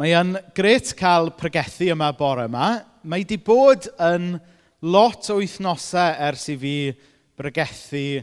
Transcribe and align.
Mae 0.00 0.14
yn 0.16 0.30
gret 0.56 0.94
cael 0.96 1.26
pregethu 1.36 1.90
yma 1.92 2.06
bore 2.16 2.46
yma. 2.48 2.70
Mae 3.04 3.20
di 3.28 3.36
bod 3.36 3.84
yn 4.00 4.38
lot 4.80 5.28
o 5.28 5.36
wythnosau 5.36 6.14
ers 6.24 6.46
i 6.48 6.56
fi 6.62 6.72
bregethu 7.36 8.22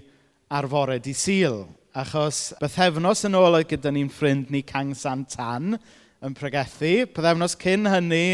ar 0.57 0.65
fore 0.71 0.97
di 1.05 1.13
syl. 1.13 1.67
Achos 1.93 2.55
bythefnos 2.57 3.21
yn 3.29 3.37
ôl 3.37 3.59
oedd 3.59 3.69
gyda 3.75 3.93
ni'n 3.93 4.09
ffrind 4.09 4.49
ni 4.49 4.63
Cang 4.65 4.97
Santan 4.97 5.77
yn 5.77 6.39
pregethu. 6.41 6.95
Bythefnos 7.13 7.53
cyn 7.61 7.85
hynny 7.93 8.25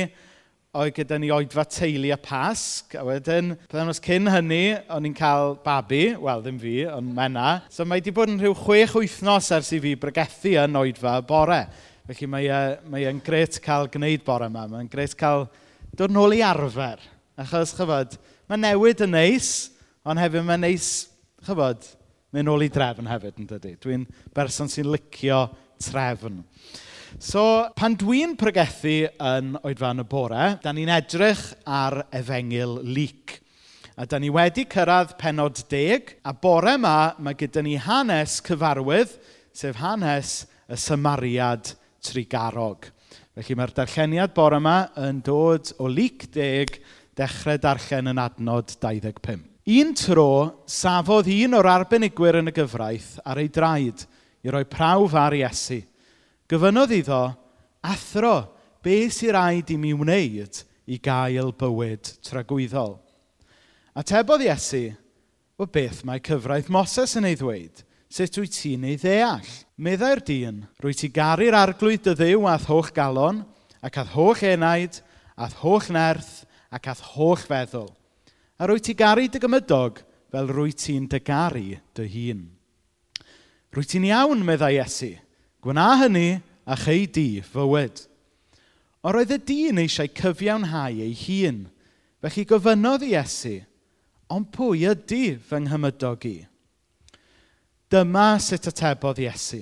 oedd 0.71 0.96
gyda 0.96 1.20
ni 1.20 1.36
oedfa 1.36 1.68
teulu 1.68 2.16
a 2.16 2.23
pasg, 2.23 2.96
a 2.96 3.04
wedyn, 3.04 3.57
bythefnos 3.68 4.00
cyn 4.07 4.32
hynny, 4.32 4.66
o'n 4.88 5.12
i'n 5.12 5.20
cael 5.20 5.57
babi, 5.68 6.14
wel, 6.16 6.48
ddim 6.48 6.64
fi, 6.64 6.78
ond 6.96 7.12
mena. 7.12 7.57
So 7.68 7.84
mae 7.84 8.00
wedi 8.00 8.16
bod 8.16 8.32
yn 8.32 8.39
rhyw 8.39 8.55
chwech 8.64 8.96
wythnos 9.04 9.52
ers 9.52 9.75
i 9.75 9.84
fi 9.84 9.98
bregethu 10.00 10.55
yn 10.64 10.80
oedfa 10.80 11.20
bore. 11.28 11.66
Felly 12.04 12.28
mae, 12.28 12.48
uh, 12.52 12.78
mae 12.92 13.06
e'n 13.08 13.22
gret 13.24 13.56
cael 13.64 13.88
gwneud 13.92 14.26
bore 14.28 14.50
yma. 14.50 14.66
Mae'n 14.68 14.90
gret 14.92 15.14
cael 15.16 15.46
dod 15.96 16.12
nôl 16.12 16.36
i 16.36 16.41
arfer. 16.44 17.00
Achos, 17.40 17.72
chyfod, 17.77 18.18
mae 18.52 18.60
newid 18.60 19.04
yn 19.05 19.14
neis, 19.16 19.52
ond 20.04 20.20
hefyd 20.20 20.44
mae'n 20.44 20.66
neis, 20.66 20.88
chyfod, 21.48 21.86
mynd 22.36 22.50
nôl 22.50 22.66
i 22.66 22.68
drefn 22.74 23.08
hefyd 23.08 23.40
yn 23.40 23.48
dydy. 23.48 23.72
Dwi'n 23.80 24.04
berson 24.36 24.68
sy'n 24.72 24.90
licio 24.91 25.46
trefn. 25.80 26.41
So, 27.24 27.70
pan 27.77 27.96
dwi'n 27.96 28.34
pregethu 28.35 29.05
yn 29.08 29.54
oedfan 29.62 30.04
y 30.04 30.05
bore, 30.10 30.48
da 30.60 30.74
ni'n 30.76 30.91
edrych 30.91 31.46
ar 31.63 32.02
efengil 32.12 32.82
lyc. 32.84 33.38
A 33.96 34.08
da 34.10 34.20
ni 34.20 34.32
wedi 34.34 34.66
cyrraedd 34.68 35.13
penod 35.22 35.62
deg, 35.72 36.18
a 36.26 36.34
bore 36.34 36.76
yma 36.76 37.13
mae 37.22 37.38
gyda 37.40 37.63
ni 37.63 37.77
hanes 37.80 38.41
cyfarwydd, 38.44 39.16
sef 39.55 39.80
hanes 39.80 40.41
y 40.68 40.80
Samariad 40.82 41.76
Trigarog. 42.03 42.89
Felly 43.34 43.55
mae'r 43.57 43.73
darlleniad 43.73 44.34
bore 44.35 44.59
yma 44.62 44.77
yn 45.02 45.21
dod 45.25 45.71
o 45.81 45.88
Luc 45.89 46.27
deg 46.34 46.76
dechrau 47.17 47.60
darllen 47.62 48.12
yn 48.12 48.21
adnod 48.21 48.73
25. 48.82 49.41
Un 49.73 49.93
tro, 49.95 50.63
safodd 50.68 51.29
un 51.32 51.55
o'r 51.57 51.70
arbenigwyr 51.71 52.41
yn 52.41 52.51
y 52.51 52.54
gyfraith 52.55 53.15
ar 53.23 53.40
ei 53.41 53.48
draed 53.54 54.04
i 54.43 54.51
roi 54.51 54.65
prawf 54.68 55.15
ar 55.15 55.37
Iesu. 55.37 55.79
Gofynodd 56.51 56.91
iddo, 56.98 57.21
athro, 57.87 58.35
be 58.84 59.05
sy'n 59.07 59.32
rhaid 59.34 59.71
i 59.71 59.79
mi 59.79 59.93
wneud 59.95 60.60
i 60.91 60.99
gael 60.99 61.54
bywyd 61.55 62.12
tragwyddol? 62.27 62.98
Atebodd 63.95 64.44
Iesu, 64.44 64.90
o 65.56 65.66
beth 65.69 66.03
mae 66.03 66.22
cyfraith 66.22 66.69
Moses 66.73 67.16
yn 67.17 67.31
ei 67.31 67.40
ddweud– 67.40 67.84
Sut 68.14 68.36
wyt 68.38 68.53
ti'n 68.53 68.84
ei 68.86 68.97
ddeall? 69.02 69.47
Meddai'r 69.81 70.19
dyn, 70.22 70.59
rwy 70.84 70.94
ti 70.94 71.08
garu'r 71.09 71.56
arglwydd 71.58 72.03
dy 72.06 72.12
ddew 72.19 72.44
ath 72.46 72.68
holl 72.69 72.92
galon, 72.94 73.40
ac 73.81 73.97
ath 74.03 74.12
holl 74.14 74.44
enaid, 74.46 75.00
ath 75.34 75.56
holl 75.64 75.88
nerth, 75.96 76.44
ac 76.69 76.91
ath 76.91 77.02
holl 77.16 77.41
feddwl. 77.41 77.90
A 78.62 78.69
rwy 78.69 78.84
ti 78.86 78.94
garu 78.94 79.25
dy 79.25 79.41
gymydog 79.41 80.03
fel 80.30 80.53
rwy 80.53 80.75
ti'n 80.78 81.09
dy 81.09 81.24
garu 81.25 81.80
dy 81.97 82.08
hun. 82.14 82.46
Rwy 83.74 83.90
ti'n 83.90 84.06
iawn, 84.12 84.46
meddai 84.46 84.75
Iesu. 84.78 85.16
gwna 85.66 85.90
hynny 86.03 86.38
a 86.69 86.78
chei 86.78 87.09
di 87.09 87.41
fywyd. 87.41 88.06
Ond 89.02 89.18
roedd 89.18 89.34
y 89.34 89.41
dyn 89.41 89.81
eisiau 89.81 90.14
cyfiawnhau 90.14 91.02
ei 91.02 91.18
hun. 91.25 91.64
Felly 92.22 92.46
gofynodd 92.46 93.09
Iesu, 93.09 93.64
ond 94.30 94.53
pwy 94.53 94.86
ydy 94.94 95.40
fy 95.41 95.66
nghymydog 95.66 96.30
i? 96.30 96.38
Dyma 97.94 98.40
sut 98.41 98.72
atebodd 98.72 99.19
Iesu. 99.22 99.59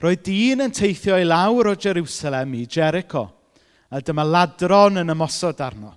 Roedd 0.00 0.22
dyn 0.24 0.64
yn 0.64 0.72
teithio 0.72 1.18
i 1.20 1.26
lawr 1.26 1.68
o 1.68 1.74
Jerusalem 1.76 2.54
i 2.56 2.62
Jericho, 2.64 3.26
a 3.92 4.00
dyma 4.00 4.24
ladron 4.24 5.02
yn 5.02 5.12
ymosod 5.12 5.60
arno. 5.60 5.92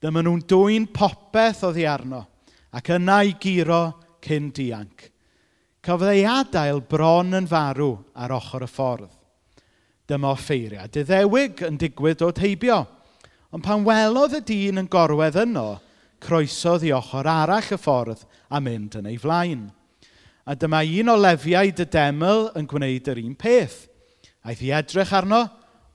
Dyma 0.00 0.24
nhw'n 0.24 0.46
dwy'n 0.48 0.88
popeth 0.96 1.60
oddi 1.68 1.84
arno, 1.84 2.22
ac 2.72 2.88
yna 2.96 3.18
i 3.28 3.36
giro 3.36 3.82
cyn 4.24 4.48
dianc. 4.56 5.10
Cafodd 5.84 6.14
ei 6.14 6.24
adael 6.24 6.80
bron 6.88 7.36
yn 7.36 7.52
farw 7.52 7.92
ar 8.16 8.38
ochr 8.40 8.64
y 8.64 8.72
ffordd. 8.72 9.12
Dyma 10.08 10.32
offeiriau 10.32 10.88
diddewig 10.88 11.66
yn 11.68 11.76
digwydd 11.76 12.24
o 12.24 12.32
teibio, 12.32 12.80
ond 13.52 13.66
pan 13.66 13.84
welodd 13.84 14.40
y 14.40 14.46
dyn 14.48 14.80
yn 14.80 14.88
gorwedd 14.88 15.36
yno, 15.44 15.74
croesodd 16.16 16.88
i 16.88 16.96
ochr 16.96 17.28
arall 17.28 17.74
y 17.76 17.76
ffordd 17.76 18.24
a 18.48 18.64
mynd 18.64 18.96
yn 19.02 19.12
ei 19.12 19.20
flaen. 19.20 19.66
A 20.46 20.54
dyma 20.54 20.84
un 20.86 21.10
o 21.10 21.16
lefiau 21.18 21.72
dydemel 21.74 22.50
yn 22.58 22.68
gwneud 22.70 23.08
yr 23.10 23.18
un 23.18 23.34
peth. 23.34 23.88
Aeth 24.46 24.62
i 24.62 24.70
edrych 24.70 25.14
arno, 25.18 25.42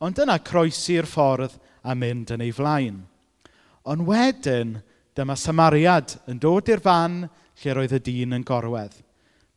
ond 0.04 0.20
yna 0.20 0.36
croesi'r 0.44 1.08
ffordd 1.08 1.56
a 1.88 1.96
mynd 1.96 2.34
yn 2.36 2.44
ei 2.44 2.52
flaen. 2.52 2.98
Ond 3.88 4.04
wedyn, 4.10 4.76
dyma 5.16 5.38
Samariad 5.40 6.18
yn 6.30 6.40
dod 6.42 6.70
i'r 6.72 6.84
fan 6.84 7.22
lle 7.62 7.76
roedd 7.78 7.96
y 7.96 8.02
dyn 8.04 8.36
yn 8.36 8.46
gorwedd. 8.48 8.98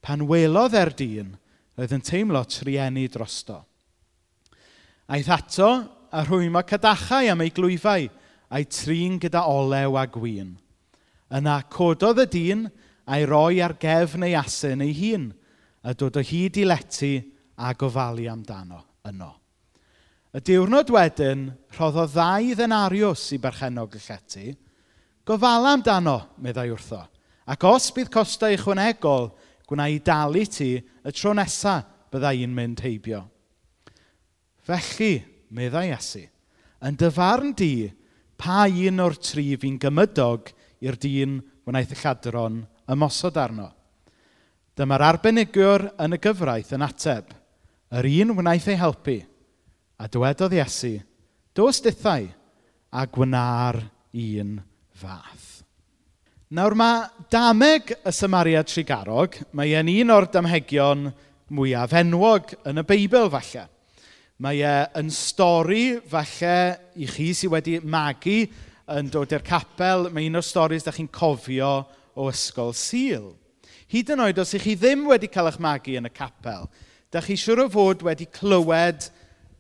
Pan 0.05 0.23
welodd 0.29 0.77
e'r 0.79 0.93
dyn, 0.95 1.35
roedd 1.75 1.95
yn 1.97 2.05
teimlo 2.05 2.45
trienni 2.47 3.09
drosto. 3.11 3.65
Aeth 5.11 5.33
ato 5.35 5.71
a 6.15 6.23
rhwymo 6.23 6.63
cadachau 6.63 7.33
am 7.33 7.43
ei 7.43 7.51
glwyfau 7.55 8.07
a'i 8.55 8.67
trin 8.71 9.19
gyda 9.19 9.43
olew 9.51 9.99
a 9.99 10.07
gwyn. 10.07 10.55
Yna 11.35 11.59
cododd 11.73 12.23
y 12.23 12.29
dyn 12.31 12.67
a'i 13.07 13.25
roi 13.29 13.61
ar 13.65 13.77
gefn 13.81 14.27
ei 14.27 14.37
asyn 14.39 14.83
ei 14.85 14.95
hun 14.97 15.31
a 15.85 15.93
dod 15.93 16.17
o 16.17 16.23
hyd 16.25 16.59
i 16.61 16.67
leti 16.67 17.15
a 17.61 17.73
gofalu 17.77 18.29
amdano 18.31 18.81
yno. 19.09 19.31
Y 20.35 20.41
diwrnod 20.43 20.91
wedyn, 20.91 21.47
rhoddodd 21.77 22.09
o 22.09 22.13
ddau 22.17 22.55
ddenariws 22.59 23.29
i 23.37 23.39
berchenog 23.39 23.95
y 23.95 24.01
llety. 24.03 24.47
Gofala 25.25 25.77
amdano, 25.77 26.17
meddai 26.43 26.73
wrtho, 26.73 27.05
ac 27.47 27.67
os 27.69 27.91
bydd 27.95 28.11
costau 28.13 28.53
ychwanegol, 28.57 29.31
gwna 29.69 29.87
i 29.93 30.01
dalu 30.05 30.43
ti 30.51 30.75
y 30.81 31.13
tro 31.15 31.33
nesaf 31.37 31.87
byddai 32.13 32.43
i'n 32.45 32.53
mynd 32.55 32.83
heibio. 32.85 33.23
Felly, 34.65 35.19
meddai 35.55 35.91
Iesu, 35.93 36.25
yn 36.85 36.99
dyfarn 36.99 37.55
di, 37.57 37.89
pa 38.37 38.65
un 38.67 39.03
o'r 39.05 39.17
tri 39.21 39.53
fi'n 39.61 39.79
gymydog 39.83 40.51
i'r 40.85 40.99
dyn 41.01 41.39
wnaeth 41.69 41.95
y 41.95 41.99
lladron 42.01 42.63
ymosod 42.91 43.39
arno. 43.41 43.71
Dyma'r 44.75 45.07
arbenigwr 45.07 45.89
yn 46.03 46.17
y 46.17 46.21
gyfraith 46.23 46.73
yn 46.75 46.85
ateb, 46.85 47.29
yr 47.95 48.09
un 48.11 48.35
wnaeth 48.41 48.71
ei 48.73 48.79
helpu, 48.81 49.19
a 50.03 50.09
dywedodd 50.11 50.57
Iesu, 50.59 50.97
dos 51.55 51.81
dithau 51.85 52.27
a 52.91 53.05
gwna'r 53.07 53.79
un 54.25 54.57
fath. 54.99 55.51
Nawr 56.55 56.75
mae 56.79 57.27
dameg 57.33 57.95
y 57.97 58.13
Samaria 58.15 58.63
Trigarog, 58.67 59.39
mae 59.57 59.73
e'n 59.75 59.89
un 59.91 60.13
o'r 60.15 60.29
damhegion 60.31 61.09
mwyaf 61.55 61.95
enwog 61.99 62.53
yn 62.69 62.83
y 62.83 62.85
Beibl 62.87 63.31
falle. 63.33 63.65
Mae 64.43 64.61
e 64.67 64.75
yn 65.01 65.11
stori 65.15 65.97
falle 66.11 66.55
i 66.99 67.09
chi 67.11 67.31
sydd 67.35 67.53
wedi 67.55 67.79
magu 67.81 68.43
yn 68.95 69.11
dod 69.11 69.33
i'r 69.35 69.47
capel, 69.47 70.11
mae 70.11 70.29
un 70.29 70.39
o'r 70.39 70.47
storys 70.47 70.87
da 70.87 70.95
chi'n 70.95 71.11
cofio 71.15 71.73
o 72.15 72.29
ysgol 72.31 72.75
Sul. 72.77 73.33
Hyd 73.91 74.15
yn 74.15 74.25
oed 74.25 74.41
os 74.43 74.55
ych 74.57 74.65
chi 74.65 74.75
ddim 74.79 75.05
wedi 75.11 75.29
cael 75.31 75.51
eich 75.51 75.61
magu 75.63 75.95
yn 75.99 76.09
y 76.09 76.13
capel, 76.15 76.69
da 77.13 77.23
chi 77.23 77.37
siwr 77.39 77.67
o 77.67 77.69
fod 77.71 78.03
wedi 78.07 78.27
clywed 78.33 79.09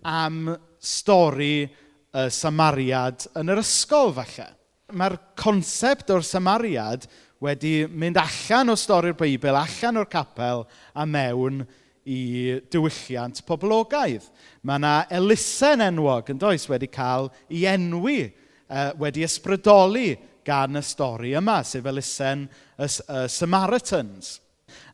am 0.04 0.54
stori 0.82 1.64
y 1.64 2.26
Samariad 2.30 3.28
yn 3.38 3.52
yr 3.54 3.62
ysgol 3.62 4.12
falle. 4.16 4.48
Mae'r 4.94 5.16
concept 5.38 6.12
o'r 6.14 6.24
Samariad 6.26 7.08
wedi 7.44 7.84
mynd 7.90 8.18
allan 8.20 8.72
o 8.72 8.76
stori'r 8.78 9.16
Beibl, 9.18 9.56
allan 9.58 10.00
o'r 10.00 10.10
capel 10.10 10.64
a 10.94 11.06
mewn 11.06 11.64
i 12.04 12.60
diwylliant 12.72 13.40
poblogaidd. 13.48 14.26
Mae 14.62 14.80
yna 14.80 14.94
elusen 15.18 15.82
enwog 15.84 16.30
yn 16.32 16.40
does 16.40 16.68
wedi 16.70 16.88
cael 16.92 17.30
ei 17.48 17.64
enwi, 17.72 18.28
uh, 18.68 18.92
wedi 19.00 19.24
ysbrydoli 19.26 20.14
gan 20.46 20.78
y 20.78 20.82
stori 20.84 21.34
yma, 21.38 21.60
sef 21.66 21.86
elusen 21.90 22.46
y, 22.46 22.86
y 22.88 23.20
Samaritans. 23.32 24.38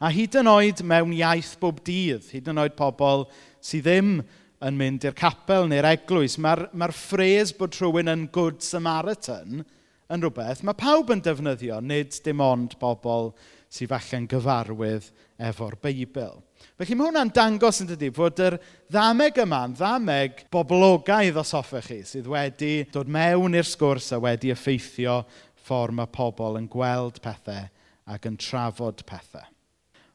A 0.01 0.11
hyd 0.13 0.37
yn 0.41 0.51
oed 0.51 0.83
mewn 0.87 1.15
iaith 1.17 1.55
bob 1.61 1.81
dydd, 1.87 2.29
hyd 2.35 2.51
yn 2.53 2.61
oed 2.61 2.77
pobl 2.79 3.27
sydd 3.65 3.87
ddim 3.87 4.13
yn 4.61 4.77
mynd 4.77 5.07
i'r 5.09 5.17
capel 5.17 5.69
neu'r 5.71 5.89
eglwys, 5.95 6.37
mae'r 6.43 6.67
mae 6.77 6.93
ffres 6.93 7.55
bod 7.57 7.77
rhywun 7.79 8.13
yn 8.13 8.27
good 8.35 8.61
Samaritan 8.65 9.63
yn 10.11 10.25
rhywbeth 10.25 10.65
mae 10.67 10.77
pawb 10.77 11.13
yn 11.15 11.23
defnyddio, 11.25 11.79
nid 11.81 12.17
dim 12.25 12.43
ond 12.45 12.77
bobl 12.81 13.31
sydd 13.73 13.93
falle'n 13.93 14.29
gyfarwydd 14.31 15.09
efo'r 15.51 15.79
Beibl. 15.81 16.41
Felly 16.81 16.97
mae 16.97 17.11
hwnna'n 17.11 17.31
dangos 17.37 17.83
yn 17.83 17.91
dydy 17.91 18.09
fod 18.17 18.39
yr 18.41 18.55
ddameg 18.89 19.37
yma'n 19.43 19.75
ddameg 19.77 20.47
boblogaidd 20.53 21.37
os 21.37 21.53
hoffech 21.53 21.91
chi, 21.91 21.99
sydd 22.09 22.31
wedi 22.33 22.87
dod 22.89 23.11
mewn 23.13 23.59
i'r 23.59 23.69
sgwrs 23.69 24.07
a 24.17 24.21
wedi 24.25 24.49
effeithio 24.55 25.19
ffordd 25.61 25.99
mae 25.99 26.09
pobl 26.09 26.57
yn 26.57 26.71
gweld 26.73 27.21
pethau 27.21 27.69
ac 28.09 28.31
yn 28.31 28.41
trafod 28.41 29.05
pethau. 29.05 29.45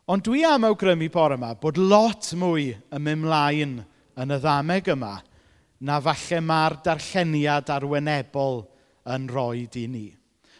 Ond 0.09 0.25
dwi 0.25 0.41
am 0.49 0.65
awgrymu 0.65 1.11
bore 1.13 1.37
yma 1.37 1.53
bod 1.61 1.77
lot 1.77 2.31
mwy 2.33 2.71
yn 2.73 3.05
mynd 3.11 3.25
mlaen 3.27 3.77
yn 4.17 4.33
y 4.33 4.41
ddameg 4.41 4.89
yma 4.95 5.13
na 5.85 6.01
falle 6.01 6.41
mae'r 6.49 6.79
darlleniad 6.89 7.69
arwynebol 7.77 8.63
yn 9.13 9.29
rhoi 9.29 9.67
i 9.69 9.85
ni. 9.85 10.07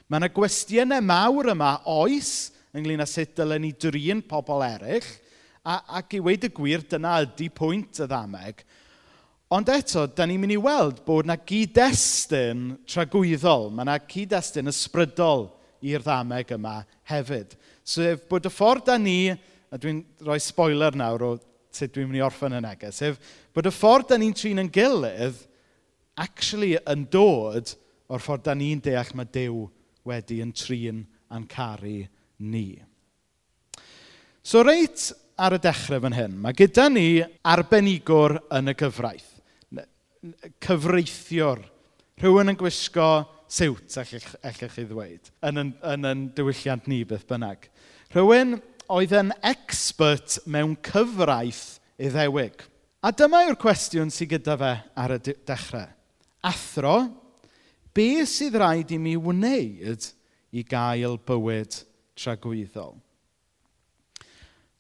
Mae 0.06 0.22
yna 0.22 0.34
gwestiynau 0.38 1.02
mawr 1.02 1.56
yma 1.58 1.80
oes 1.98 2.52
ynglyn 2.78 3.02
â 3.02 3.10
sut 3.10 3.34
dylen 3.42 3.66
ni 3.66 3.74
drin 3.74 4.22
pobl 4.22 4.62
eraill– 4.70 5.14
A, 5.66 5.80
ac 6.00 6.14
i 6.18 6.22
weid 6.22 6.46
y 6.46 6.52
gwir, 6.54 6.86
dyna 6.86 7.18
ydy 7.26 7.50
pwynt 7.54 8.04
y 8.04 8.08
ddameg. 8.10 8.62
Ond 9.56 9.70
eto, 9.74 10.06
da 10.14 10.26
ni'n 10.26 10.42
mynd 10.42 10.56
i 10.56 10.62
weld 10.62 11.02
bod 11.06 11.26
yna 11.26 11.38
gyd-destun 11.42 12.68
tragwyddol. 12.90 13.72
Mae 13.74 13.86
yna 13.88 13.98
gyd-destun 14.06 14.70
ysbrydol 14.70 15.48
i'r 15.86 16.06
ddameg 16.06 16.54
yma 16.56 16.80
hefyd. 17.10 17.58
Sef 17.86 18.22
so, 18.22 18.30
bod 18.30 18.48
y 18.50 18.54
ffordd 18.54 18.88
da 18.90 18.98
ni, 19.02 19.34
a 19.34 19.78
dwi'n 19.82 20.02
rhoi 20.26 20.40
spoiler 20.42 20.98
nawr 20.98 21.26
o 21.26 21.32
sut 21.76 21.94
dwi'n 21.94 22.10
mynd 22.10 22.22
i 22.22 22.24
orffen 22.26 22.56
y 22.56 22.62
neges, 22.64 23.02
sef 23.02 23.20
bod 23.54 23.68
y 23.68 23.74
ffordd 23.74 24.14
da 24.14 24.20
ni'n 24.22 24.36
trin 24.38 24.62
yn 24.64 24.72
gilydd 24.74 25.42
actually 26.22 26.76
yn 26.88 27.04
dod 27.12 27.74
o'r 28.08 28.24
ffordd 28.24 28.46
da 28.48 28.56
ni'n 28.58 28.82
deall 28.84 29.12
mae 29.18 29.30
Dyw 29.34 29.66
wedi 30.08 30.40
yn 30.44 30.54
trin 30.56 31.04
a'n 31.34 31.48
caru 31.52 32.06
ni. 32.40 32.68
So 34.46 34.62
reit 34.64 35.10
ar 35.36 35.56
y 35.58 35.62
dechrau 35.62 36.02
fan 36.04 36.16
hyn. 36.16 36.36
Mae 36.42 36.56
gyda 36.58 36.88
ni 36.92 37.08
arbenigwr 37.46 38.38
yn 38.56 38.72
y 38.72 38.76
gyfraith. 38.80 39.32
Cyfreithiwr. 40.64 41.62
Rhywun 42.22 42.54
yn 42.54 42.60
gwisgo 42.60 43.10
siwt, 43.52 43.92
allech, 44.00 44.30
allech 44.46 44.78
chi 44.78 44.86
ddweud, 44.88 45.32
yn 45.46 45.62
yn, 45.62 45.74
yn, 45.92 46.08
yn 46.08 46.24
diwylliant 46.36 46.88
ni 46.90 47.04
beth 47.08 47.28
bynnag. 47.30 47.68
Rhywun 48.16 48.56
oedd 48.96 49.16
yn 49.20 49.34
expert 49.46 50.40
mewn 50.48 50.78
cyfraith 50.86 51.82
iddewig. 52.00 52.64
A 53.06 53.12
dyma 53.14 53.44
yw'r 53.46 53.60
cwestiwn 53.62 54.14
sydd 54.14 54.32
gyda 54.38 54.56
fe 54.62 54.72
ar 54.98 55.16
y 55.18 55.20
dechrau. 55.22 55.92
Athro, 56.46 56.96
be 57.94 58.24
sydd 58.30 58.58
rhaid 58.62 58.94
i 58.96 59.00
mi 59.02 59.16
wneud 59.18 60.08
i 60.56 60.64
gael 60.66 61.20
bywyd 61.28 61.82
tragwyddol? 62.18 62.96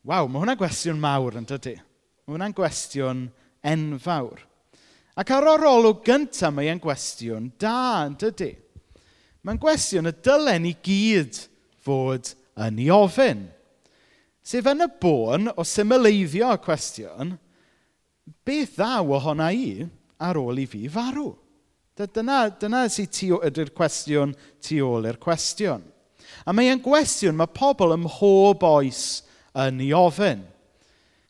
Waw, 0.05 0.27
mae 0.29 0.43
hwnna'n 0.43 0.59
gwestiwn 0.59 0.99
mawr 1.01 1.39
yn 1.39 1.47
dydy. 1.49 1.73
Mae 2.25 2.35
hwnna'n 2.35 2.53
gwestiwn 2.53 3.23
enfawr. 3.65 4.43
Ac 5.17 5.31
ar 5.33 5.47
o'r 5.49 5.65
olwg 5.65 6.03
gyntaf 6.05 6.53
mae 6.53 6.69
e'n 6.69 6.81
gwestiwn 6.83 7.47
da 7.61 8.03
yn 8.05 8.17
dydy. 8.21 8.51
Mae'n 9.41 9.61
gwestiwn 9.61 10.11
y 10.11 10.13
dylen 10.25 10.65
ni 10.65 10.75
gyd 10.85 11.39
fod 11.85 12.35
yn 12.61 12.83
ei 12.83 12.91
ofyn. 12.93 13.47
Sef 14.45 14.69
yn 14.69 14.85
y 14.85 14.89
bôn 15.01 15.49
o 15.55 15.65
symleiddio 15.65 16.53
y 16.53 16.61
cwestiwn, 16.61 17.33
beth 18.45 18.77
ddaw 18.77 19.09
ohona 19.17 19.49
i 19.57 19.87
ar 20.21 20.37
ôl 20.37 20.61
i 20.61 20.67
fi 20.69 20.85
farw? 20.91 21.31
Dyna, 21.97 22.43
dyna 22.61 22.85
sy'n 22.91 23.39
ydy'r 23.47 23.73
cwestiwn 23.73 24.37
tu 24.61 24.83
ôl 24.85 25.09
i'r 25.09 25.17
cwestiwn. 25.17 25.81
A 26.45 26.53
mae 26.53 26.69
e'n 26.69 26.83
gwestiwn 26.83 27.37
mae 27.39 27.49
pobl 27.49 27.95
ym 27.95 28.05
mhob 28.05 28.65
oes 28.67 29.23
yn 29.55 29.81
ei 29.83 29.91
ofyn. 29.95 30.43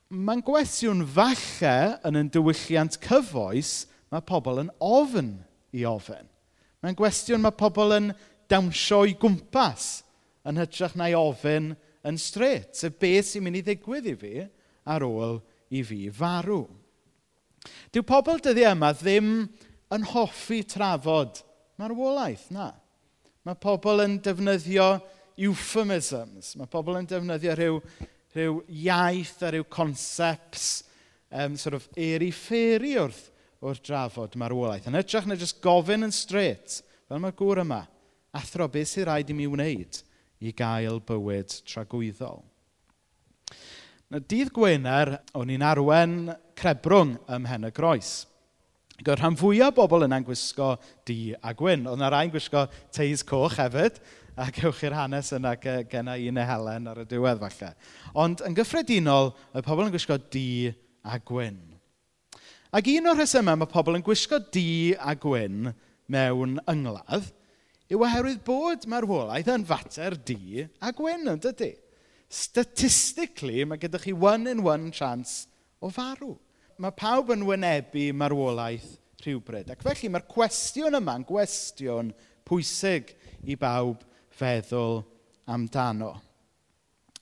Mae'n 0.10 0.44
gwestiwn 0.45 1.04
falle 1.16 1.75
yn 2.06 2.19
yn 2.22 2.31
diwylliant 2.33 2.98
cyfoes 3.04 3.86
mae 4.13 4.24
pobl 4.25 4.62
yn 4.62 4.72
ofyn 4.83 5.33
i 5.75 5.86
ofyn. 5.89 6.27
Mae'n 6.81 6.98
gwestiwn 6.98 7.44
mae 7.44 7.56
pobl 7.57 7.95
yn 7.95 8.12
dawnsio 8.51 9.04
i 9.10 9.16
gwmpas 9.18 9.89
yn 10.45 10.62
hytrach 10.62 10.95
na'i 10.98 11.16
ofyn 11.18 11.74
yn 12.06 12.19
stret. 12.22 12.75
Sef 12.77 13.00
beth 13.01 13.31
sy'n 13.31 13.45
mynd 13.45 13.60
i 13.62 13.66
ddigwydd 13.66 14.10
i 14.12 14.16
fi 14.22 14.33
ar 14.86 15.06
ôl 15.06 15.39
i 15.74 15.81
fi 15.86 16.06
farw. 16.13 16.63
Dyw 17.94 18.06
pobl 18.06 18.42
dyddi 18.45 18.68
yma 18.69 18.92
ddim 18.94 19.30
yn 19.95 20.10
hoffi 20.12 20.62
trafod 20.69 21.42
marwolaeth, 21.81 22.51
na. 22.54 22.71
Mae 23.45 23.57
pobl 23.62 24.04
yn 24.06 24.19
defnyddio 24.25 24.95
euphemisms. 25.38 26.54
Mae 26.60 26.69
pobl 26.71 27.00
yn 27.00 27.10
defnyddio 27.10 27.56
rhyw 27.57 27.80
rhyw 28.35 28.59
iaith 28.67 29.39
a 29.43 29.53
rhyw 29.53 29.67
concepts 29.71 30.83
um, 31.31 31.55
sort 31.57 31.77
of 31.77 31.87
eri-fferi 31.97 32.95
wrth, 33.01 33.29
wrth 33.63 33.83
drafod 33.85 34.35
marwolaeth. 34.39 34.89
Yn 34.89 34.99
ytrach 34.99 35.27
na 35.29 35.37
jyst 35.39 35.61
gofyn 35.63 36.07
yn 36.07 36.13
stret, 36.15 36.81
fel 37.09 37.21
mae'r 37.23 37.37
gŵr 37.39 37.63
yma, 37.65 37.85
athro, 38.35 38.67
beth 38.71 38.91
sy'n 38.91 39.07
rhaid 39.09 39.31
i 39.31 39.37
mi 39.37 39.47
wneud 39.49 40.01
i 40.45 40.51
gael 40.55 40.99
bywyd 41.07 41.55
tragwyddol? 41.65 42.43
Na 44.11 44.21
dydd 44.21 44.51
Gwener, 44.53 45.15
o'n 45.33 45.49
i'n 45.49 45.65
arwen 45.65 46.29
crebrwng 46.59 47.15
ym 47.25 47.45
Mhen 47.47 47.67
y 47.67 47.71
Groes. 47.73 48.11
Gyda'r 48.99 49.19
rhan 49.19 49.35
fwyaf 49.35 49.73
o 49.73 49.75
bobl 49.81 50.05
yna'n 50.05 50.23
gwisgo 50.23 50.75
di 51.07 51.33
a 51.35 51.51
gwyn. 51.57 51.87
Oedd 51.89 51.97
yna 51.97 52.11
rhai'n 52.13 52.31
gwisgo 52.31 52.61
teis 52.95 53.25
coch 53.27 53.57
hefyd, 53.59 53.97
a 54.35 54.49
gewch 54.51 54.81
chi'r 54.81 54.95
hanes 54.95 55.31
yna 55.35 55.53
gen 55.59 56.11
i 56.11 56.31
neu 56.33 56.47
Helen 56.49 56.89
ar 56.91 57.01
y 57.03 57.07
diwedd 57.07 57.39
falle. 57.39 57.71
Ond 58.19 58.43
yn 58.45 58.57
gyffredinol, 58.57 59.31
y 59.55 59.63
pobl 59.63 59.87
yn 59.87 59.93
gwisgo 59.93 60.17
di 60.31 60.73
a 61.05 61.19
gwyn. 61.23 61.61
Ac 62.75 62.89
un 62.91 63.07
o'r 63.11 63.21
rhesymau 63.21 63.61
mae 63.61 63.71
pobl 63.71 63.95
yn 63.95 64.03
gwisgo 64.03 64.41
di 64.51 64.93
a 64.99 65.15
gwyn 65.15 65.71
mewn 66.11 66.59
yngladd 66.69 67.31
yw 67.93 68.01
oherwydd 68.03 68.41
bod 68.45 68.87
marwolaeth 68.89 69.51
yn 69.53 69.65
fater 69.69 70.17
di 70.27 70.65
a 70.81 70.91
gwyn 70.95 71.29
yn 71.31 71.41
dydy. 71.41 71.71
Statistically, 72.27 73.63
mae 73.63 73.79
gyda 73.79 74.01
chi 74.01 74.11
one 74.11 74.49
in 74.51 74.63
one 74.65 74.91
chance 74.91 75.45
o 75.79 75.91
farw. 75.93 76.33
Mae 76.81 76.91
pawb 76.97 77.31
yn 77.31 77.45
wynebu 77.47 78.09
marwolaeth 78.17 78.97
rhywbryd. 79.23 79.69
Ac 79.71 79.85
felly 79.85 80.09
mae'r 80.11 80.25
cwestiwn 80.27 80.99
yma'n 80.99 81.23
gwestiwn 81.29 82.11
pwysig 82.45 83.13
i 83.47 83.55
bawb 83.59 84.03
feddwl 84.35 85.01
amdano. 85.51 86.13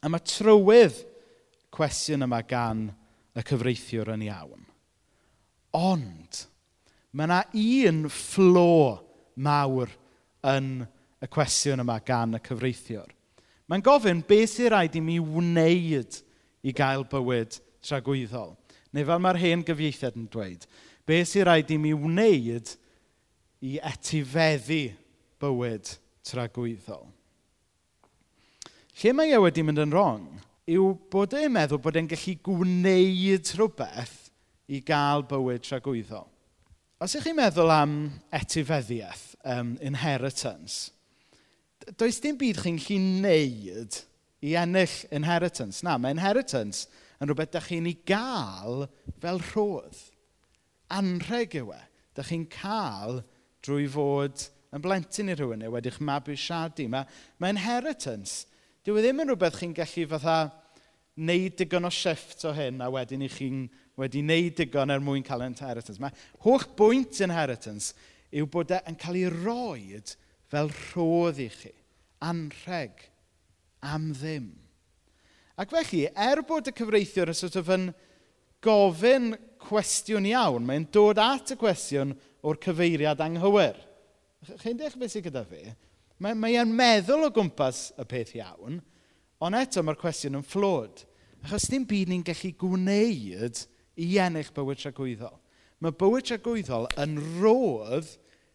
A 0.04 0.10
mae 0.12 0.24
trywydd 0.28 1.00
cwestiwn 1.74 2.26
yma 2.26 2.42
gan 2.48 2.88
y 3.34 3.44
cyfreithiwr 3.48 4.14
yn 4.14 4.26
iawn. 4.28 4.66
Ond, 5.78 6.44
mae 7.14 7.30
yna 7.30 7.40
un 7.58 8.04
fflo 8.12 8.74
mawr 9.42 9.94
yn 10.54 10.84
y 11.24 11.30
cwestiwn 11.32 11.82
yma 11.86 11.98
gan 12.06 12.38
y 12.38 12.42
cyfreithiwr. 12.44 13.10
Mae'n 13.72 13.86
gofyn 13.86 14.22
beth 14.28 14.58
sy'n 14.58 14.74
rhaid 14.74 15.00
i 15.00 15.02
mi 15.02 15.18
wneud 15.24 16.20
i 16.68 16.74
gael 16.76 17.08
bywyd 17.10 17.58
tragwyddol. 17.84 18.54
Neu 18.94 19.08
fel 19.08 19.22
mae'r 19.24 19.40
hen 19.42 19.64
gyfieithiad 19.66 20.20
yn 20.20 20.28
dweud, 20.30 20.68
beth 21.08 21.32
sy'n 21.32 21.48
rhaid 21.48 21.72
i 21.74 21.80
mi 21.82 21.96
wneud 21.96 22.76
i 23.64 23.78
etifeddu 23.80 24.84
bywyd 25.42 25.88
tragwyddol 25.88 26.03
tragwyddol. 26.28 27.06
Lle 29.02 29.14
mae 29.16 29.34
e 29.34 29.40
wedi 29.42 29.64
mynd 29.66 29.82
yn 29.84 29.94
wrong 29.94 30.28
yw 30.70 30.94
bod 31.12 31.34
e'n 31.36 31.52
meddwl 31.52 31.82
bod 31.84 31.98
e'n 32.00 32.08
gallu 32.12 32.36
gwneud 32.46 33.50
rhywbeth 33.58 34.18
i 34.72 34.80
gael 34.86 35.26
bywyd 35.28 35.66
tragwyddol. 35.66 36.30
Os 37.04 37.18
ych 37.18 37.26
chi'n 37.28 37.36
meddwl 37.36 37.72
am 37.74 37.96
etifeddiaeth, 38.32 39.34
um, 39.44 39.74
inheritance, 39.84 40.94
does 42.00 42.22
dim 42.24 42.38
byd 42.40 42.62
chi'n 42.64 42.80
gallu 42.80 43.00
wneud 43.20 43.98
i 44.44 44.54
ennill 44.60 44.96
inheritance. 45.12 45.84
Na, 45.84 45.98
mae 45.98 46.16
inheritance 46.16 46.88
yn 47.20 47.28
rhywbeth 47.28 47.52
da 47.56 47.64
chi'n 47.64 47.90
ei 47.90 47.98
gael 48.08 48.86
fel 49.24 49.42
rhodd. 49.50 50.00
Anrheg 50.94 51.58
yw 51.60 51.74
e. 51.76 51.82
Da 52.16 52.24
chi'n 52.28 52.46
cael 52.52 53.24
drwy 53.66 53.90
fod 53.92 54.48
yn 54.74 54.82
blentyn 54.82 55.30
i 55.30 55.36
rhywun, 55.38 55.62
neu 55.62 55.74
wedi'ch 55.74 56.00
mabwysiadu. 56.02 56.88
Mae, 56.90 57.06
mae 57.42 57.54
inheritance, 57.54 58.48
dyw 58.86 58.98
e 58.98 59.04
ddim 59.04 59.22
yn 59.22 59.30
rhywbeth 59.30 59.60
chi'n 59.60 59.76
gallu 59.78 60.08
fatha 60.10 60.38
wneud 61.20 61.58
digon 61.60 61.86
o 61.86 61.92
shift 61.94 62.42
o 62.50 62.54
hyn 62.58 62.82
a 62.82 62.90
wedyn 62.94 63.26
i 63.26 63.30
chi'n 63.30 63.68
wedi 64.02 64.24
wneud 64.26 64.58
digon 64.58 64.94
er 64.94 65.04
mwyn 65.04 65.26
cael 65.26 65.46
inheritance. 65.46 66.02
Mae 66.02 66.16
holl 66.46 66.66
bwynt 66.80 67.22
inheritance 67.22 67.94
yw 68.34 68.50
bod 68.50 68.74
e 68.74 68.82
yn 68.90 68.98
cael 68.98 69.22
ei 69.22 69.30
roed 69.30 70.16
fel 70.50 70.74
rhodd 70.74 71.42
i 71.44 71.48
chi, 71.54 71.74
anrheg, 72.26 72.98
am 73.86 74.10
ddim. 74.18 74.50
Ac 75.60 75.70
felly, 75.70 76.08
er 76.10 76.42
bod 76.50 76.70
y 76.70 76.74
cyfreithiwr 76.74 77.30
yn 77.30 77.38
sort 77.38 77.62
of 77.62 77.70
yn 77.74 77.92
gofyn 78.64 79.36
cwestiwn 79.62 80.26
iawn, 80.32 80.66
mae'n 80.66 80.90
dod 80.94 81.22
at 81.22 81.54
y 81.54 81.58
cwestiwn 81.62 82.18
o'r 82.42 82.62
cyfeiriad 82.66 83.22
anghywir– 83.22 83.78
Chi'n 84.44 84.78
deall 84.80 84.98
beth 85.00 85.14
sydd 85.14 85.28
gyda 85.30 85.44
fi? 85.48 85.62
Mae, 86.24 86.36
mae 86.36 86.58
e'n 86.60 86.72
meddwl 86.76 87.28
o 87.28 87.30
gwmpas 87.34 87.92
y 88.00 88.06
peth 88.10 88.34
iawn, 88.38 88.80
ond 89.44 89.58
eto 89.60 89.84
mae'r 89.84 90.00
cwestiwn 90.00 90.40
yn 90.40 90.46
fflod. 90.48 91.04
Achos 91.44 91.70
dim 91.72 91.86
byd 91.88 92.12
ni'n 92.12 92.26
gallu 92.28 92.52
gwneud 92.60 93.64
i 94.00 94.10
ennill 94.24 94.52
bywyd 94.56 94.82
tragwyddol. 94.82 95.40
Mae 95.84 95.96
bywyd 96.00 96.28
tragwyddol 96.30 96.88
yn 97.04 97.18
rodd 97.42 98.12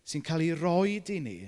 sy'n 0.09 0.25
cael 0.25 0.45
ei 0.47 0.55
roed 0.57 1.13
i 1.13 1.19
ni 1.25 1.39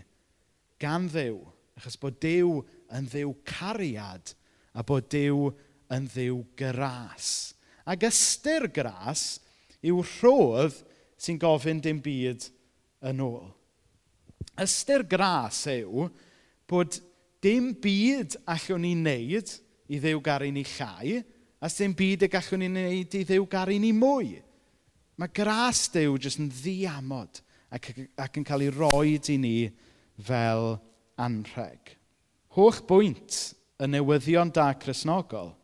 gan 0.81 1.09
ddew. 1.13 1.39
Achos 1.81 1.97
bod 2.01 2.19
dew 2.21 2.61
yn 2.97 3.09
ddew 3.09 3.33
cariad 3.49 4.35
a 4.77 4.85
bod 4.87 5.09
dew 5.13 5.51
yn 5.93 6.09
ddew 6.13 6.43
gras. 6.61 7.55
Ac 7.89 8.05
ystyr 8.09 8.69
gras 8.73 9.39
yw 9.81 10.03
rhodd 10.05 10.83
sy'n 11.21 11.41
gofyn 11.41 11.81
dim 11.85 12.01
byd 12.05 12.51
yn 13.09 13.25
ôl. 13.25 13.49
Ystyr 14.61 15.07
gras 15.09 15.65
yw 15.71 16.09
bod 16.69 16.99
dim 17.43 17.73
byd 17.83 18.37
allwn 18.51 18.85
ni 18.85 18.95
wneud 18.99 19.53
i 19.91 19.99
ddew 19.99 20.21
garu 20.23 20.51
ni 20.53 20.65
llai, 20.77 21.21
a 21.61 21.69
dim 21.69 21.95
byd 21.97 22.27
y 22.27 22.31
gallwn 22.31 22.63
ni 22.65 22.69
wneud 22.71 23.17
i 23.17 23.25
ddew 23.27 23.47
garu 23.51 23.79
ni 23.81 23.93
mwy. 23.97 24.37
Mae 25.21 25.33
gras 25.37 25.87
dew 25.93 26.19
jyst 26.21 26.41
yn 26.41 26.51
ddiamod 26.53 27.41
ac, 27.73 27.91
ac 28.21 28.39
yn 28.41 28.47
cael 28.47 28.67
ei 28.67 28.75
roed 28.75 29.33
i 29.33 29.39
ni 29.41 29.57
fel 30.21 30.77
anrheg. 31.21 31.97
Hoch 32.57 32.81
bwynt 32.89 33.41
y 33.81 33.89
newyddion 33.89 34.53
da 34.55 34.71
chrysnogol 34.77 35.55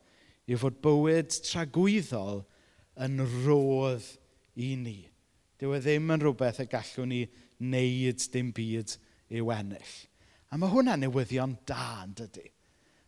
yw 0.46 0.60
fod 0.62 0.78
bywyd 0.84 1.34
tragwyddol 1.46 2.44
yn 3.02 3.20
rodd 3.44 4.04
i 4.56 4.74
ni. 4.80 5.00
Dyw 5.56 5.72
e 5.76 5.80
ddim 5.80 6.12
yn 6.12 6.22
rhywbeth 6.22 6.60
y 6.64 6.68
gallwn 6.68 7.12
ni 7.12 7.22
wneud 7.62 8.26
dim 8.32 8.52
byd 8.56 8.92
i'w 9.36 9.52
ennill. 9.54 9.94
A 10.52 10.58
mae 10.60 10.70
hwnna'n 10.72 11.02
newyddion 11.06 11.56
da, 11.68 12.04
yn 12.04 12.12
dydy. 12.18 12.44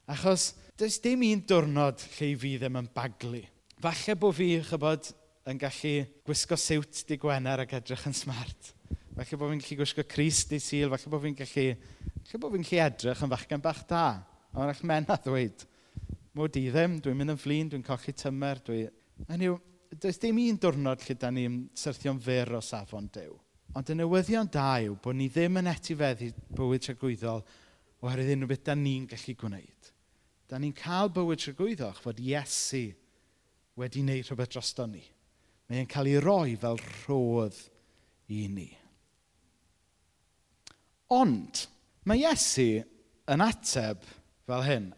Achos 0.09 0.55
does 0.81 0.97
dim 1.05 1.23
un 1.27 1.45
diwrnod 1.45 2.03
lle 2.17 2.33
i 2.33 2.37
fi 2.41 2.55
ddim 2.57 2.81
yn 2.81 2.89
baglu. 2.95 3.43
Falle 3.85 4.17
bod 4.19 4.35
fi, 4.39 4.49
chybod, 4.65 5.11
yn 5.49 5.61
gallu 5.61 5.93
gwisgo 6.27 6.57
siwt 6.61 7.05
di 7.09 7.19
Gwener 7.21 7.63
ac 7.65 7.77
edrych 7.79 8.07
yn 8.09 8.17
smart. 8.17 8.73
Falle 9.17 9.39
bod 9.41 9.53
fi'n 9.53 9.63
gallu 9.63 9.79
gwisgo 9.83 10.05
Cris 10.09 10.43
di 10.49 10.59
Sil, 10.63 10.91
falle 10.93 11.13
bod 11.13 11.25
fi'n 11.25 11.37
gallu... 11.39 11.67
Falle 12.25 12.43
bod 12.43 12.57
fi'n 12.57 12.67
gallu 12.67 12.83
edrych 12.85 13.25
yn 13.25 13.33
fachgen 13.33 13.65
bach 13.65 13.85
da. 13.89 14.05
A 14.53 14.57
mae'n 14.57 14.73
eich 14.73 14.85
mena 14.89 15.17
ddweud, 15.21 15.65
mod 16.37 16.57
i 16.57 16.67
ddim, 16.73 16.99
dwi'n 17.05 17.17
mynd 17.21 17.37
yn 17.37 17.41
flin, 17.41 17.71
dwi'n 17.73 17.85
cochi 17.87 18.17
tymer, 18.17 18.61
dwi... 18.65 18.87
Hynny 19.29 19.51
yw, 19.51 19.57
does 19.97 20.19
dim 20.21 20.39
un 20.43 20.59
diwrnod 20.61 21.05
lle 21.05 21.17
da 21.19 21.31
ni'n 21.33 21.61
syrthio'n 21.77 22.21
fyr 22.21 22.53
o 22.59 22.61
safon 22.65 23.09
dew. 23.13 23.37
Ond 23.77 23.91
y 23.93 23.97
newyddion 23.97 24.49
da 24.53 24.79
yw 24.85 24.97
bod 25.03 25.17
ni 25.17 25.29
ddim 25.33 25.61
yn 25.61 25.71
etifeddu 25.71 26.31
bywyd 26.57 26.85
tragwyddol 26.85 27.45
oherwydd 28.05 28.33
unrhyw 28.35 28.51
beth 28.53 28.67
da 28.69 28.77
ni'n 28.79 29.07
gallu 29.11 29.35
gwneud. 29.41 29.93
Da 30.49 30.61
ni'n 30.61 30.77
cael 30.77 31.13
bywyd 31.13 31.43
tragwyddo 31.43 31.91
fod 32.01 32.21
Iesu 32.25 32.87
wedi 33.79 34.03
wneud 34.05 34.27
rhywbeth 34.27 34.53
drosto 34.55 34.87
ni. 34.89 35.03
Mae'n 35.69 35.89
cael 35.91 36.09
ei 36.11 36.21
roi 36.25 36.57
fel 36.61 36.81
rhodd 36.81 37.59
i 38.33 38.47
ni. 38.53 38.69
Ond, 41.13 41.65
mae 42.09 42.25
Iesu 42.25 42.71
yn 43.29 43.45
ateb 43.45 44.05
fel 44.49 44.65
hyn. 44.65 44.91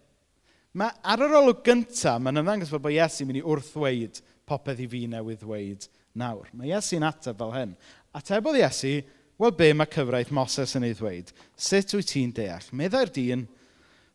Mae 0.78 0.94
ar 1.02 1.23
yr 1.26 1.37
olwg 1.40 1.64
gyntaf, 1.66 2.20
mae'n 2.23 2.42
ymddangos 2.42 2.70
fel 2.70 2.82
bod 2.82 2.94
Iesu'n 2.94 3.26
mynd 3.26 3.42
i 3.42 3.47
wrthweud 3.47 4.23
popeth 4.50 4.83
i 4.83 4.90
fi 4.90 5.07
newydd 5.11 5.45
ddweud 5.45 5.87
nawr. 6.19 6.50
Mae 6.59 6.73
Iesu'n 6.75 7.07
ateb 7.07 7.38
fel 7.38 7.54
hyn. 7.54 7.73
Atebodd 8.19 8.59
Iesu, 8.59 8.99
wel 9.40 9.54
be 9.57 9.71
mae 9.76 9.90
cyfraith 9.90 10.33
Moses 10.35 10.75
yn 10.78 10.88
ei 10.88 10.97
ddweud? 10.99 11.30
Sut 11.54 11.95
wyt 11.97 12.11
ti'n 12.11 12.35
deall? 12.35 12.66
Meddai'r 12.76 13.12
dyn, 13.14 13.47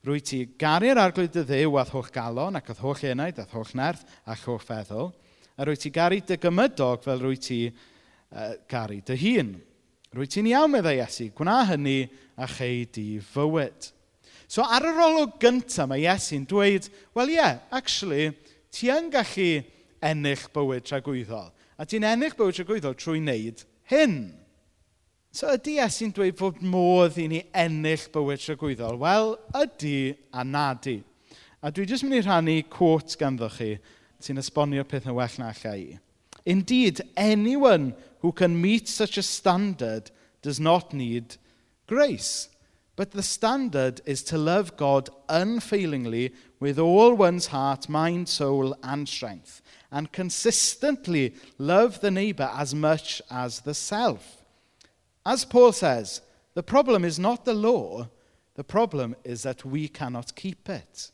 rwy 0.05 0.21
ti 0.21 0.41
garu'r 0.59 0.99
arglwydd 1.01 1.39
y 1.41 1.45
ddew 1.47 1.77
ath 1.81 1.93
holl 1.95 2.11
galon 2.13 2.59
ac 2.59 2.73
ath 2.73 2.83
holl 2.83 3.05
enaid 3.09 3.39
ath 3.41 3.55
holl 3.55 3.71
nerth 3.79 4.03
a 4.27 4.35
holl 4.43 4.61
feddwl, 4.61 5.13
a 5.55 5.65
rwy 5.65 5.79
ti 5.79 5.91
garu 5.95 6.19
dy 6.19 6.37
gymydog 6.41 7.05
fel 7.05 7.23
rwy 7.23 7.39
ti 7.41 7.59
uh, 7.71 8.53
garu 8.69 8.99
dy 9.07 9.17
hun. 9.23 9.55
Rwy 10.15 10.27
ti'n 10.31 10.51
iawn, 10.51 10.71
meddai 10.75 10.99
Iesu, 10.99 11.31
gwna 11.35 11.61
hynny 11.71 12.05
a 12.37 12.47
chei 12.51 12.83
di 12.91 13.21
fywyd. 13.23 13.91
So 14.51 14.63
ar 14.63 14.85
yr 14.85 14.99
olwg 15.07 15.39
gyntaf 15.41 15.89
mae 15.89 16.03
Iesu'n 16.03 16.45
dweud, 16.49 16.91
wel 17.17 17.33
ie, 17.33 17.39
yeah, 17.39 17.57
actually, 17.73 18.29
ti 18.75 18.91
yn 18.93 19.09
gallu 19.13 19.63
ennill 20.05 20.47
bywyd 20.53 20.85
tragwyddol. 20.87 21.51
A 21.77 21.85
ti'n 21.87 22.05
ennill 22.07 22.35
bywyd 22.37 22.59
tragwyddol 22.59 22.97
trwy 22.99 23.19
wneud 23.21 23.65
hyn. 23.91 24.17
So 25.35 25.49
ydy 25.51 25.79
Iesu'n 25.81 26.13
dweud 26.15 26.37
fod 26.39 26.61
modd 26.63 27.19
i 27.19 27.27
ni 27.31 27.41
ennill 27.65 28.07
bywyd 28.13 28.43
tragwyddol? 28.43 29.01
Wel, 29.01 29.35
ydy 29.59 29.97
a 30.31 30.45
nadi. 30.47 30.99
A 31.65 31.73
dwi 31.73 31.87
jyst 31.89 32.05
mynd 32.05 32.19
i 32.19 32.23
rhannu 32.23 32.57
quote 32.71 33.17
ganddo 33.19 33.49
chi 33.51 33.73
sy'n 34.21 34.39
esbonio 34.41 34.85
peth 34.87 35.09
yn 35.09 35.17
well 35.17 35.39
na 35.41 35.51
allai 35.51 35.79
i. 35.81 35.99
Indeed, 36.45 37.01
anyone 37.17 37.95
who 38.19 38.31
can 38.31 38.59
meet 38.61 38.87
such 38.87 39.17
a 39.17 39.23
standard 39.23 40.11
does 40.41 40.59
not 40.59 40.93
need 40.93 41.37
grace. 41.87 42.49
But 42.95 43.11
the 43.11 43.23
standard 43.23 43.99
is 44.05 44.23
to 44.23 44.37
love 44.37 44.77
God 44.77 45.09
unfailingly 45.27 46.33
with 46.59 46.79
all 46.79 47.13
one's 47.13 47.47
heart, 47.47 47.89
mind, 47.89 48.29
soul, 48.29 48.75
and 48.83 49.09
strength. 49.09 49.61
And 49.91 50.11
consistently 50.11 51.35
love 51.57 52.01
the 52.01 52.11
neighbor 52.11 52.49
as 52.53 52.73
much 52.73 53.21
as 53.29 53.61
the 53.61 53.73
self. 53.73 54.43
As 55.25 55.45
Paul 55.45 55.71
says, 55.71 56.21
the 56.53 56.63
problem 56.63 57.03
is 57.03 57.19
not 57.19 57.45
the 57.45 57.53
law, 57.53 58.09
the 58.55 58.63
problem 58.63 59.15
is 59.23 59.43
that 59.43 59.65
we 59.65 59.87
cannot 59.87 60.35
keep 60.35 60.69
it. 60.69 61.11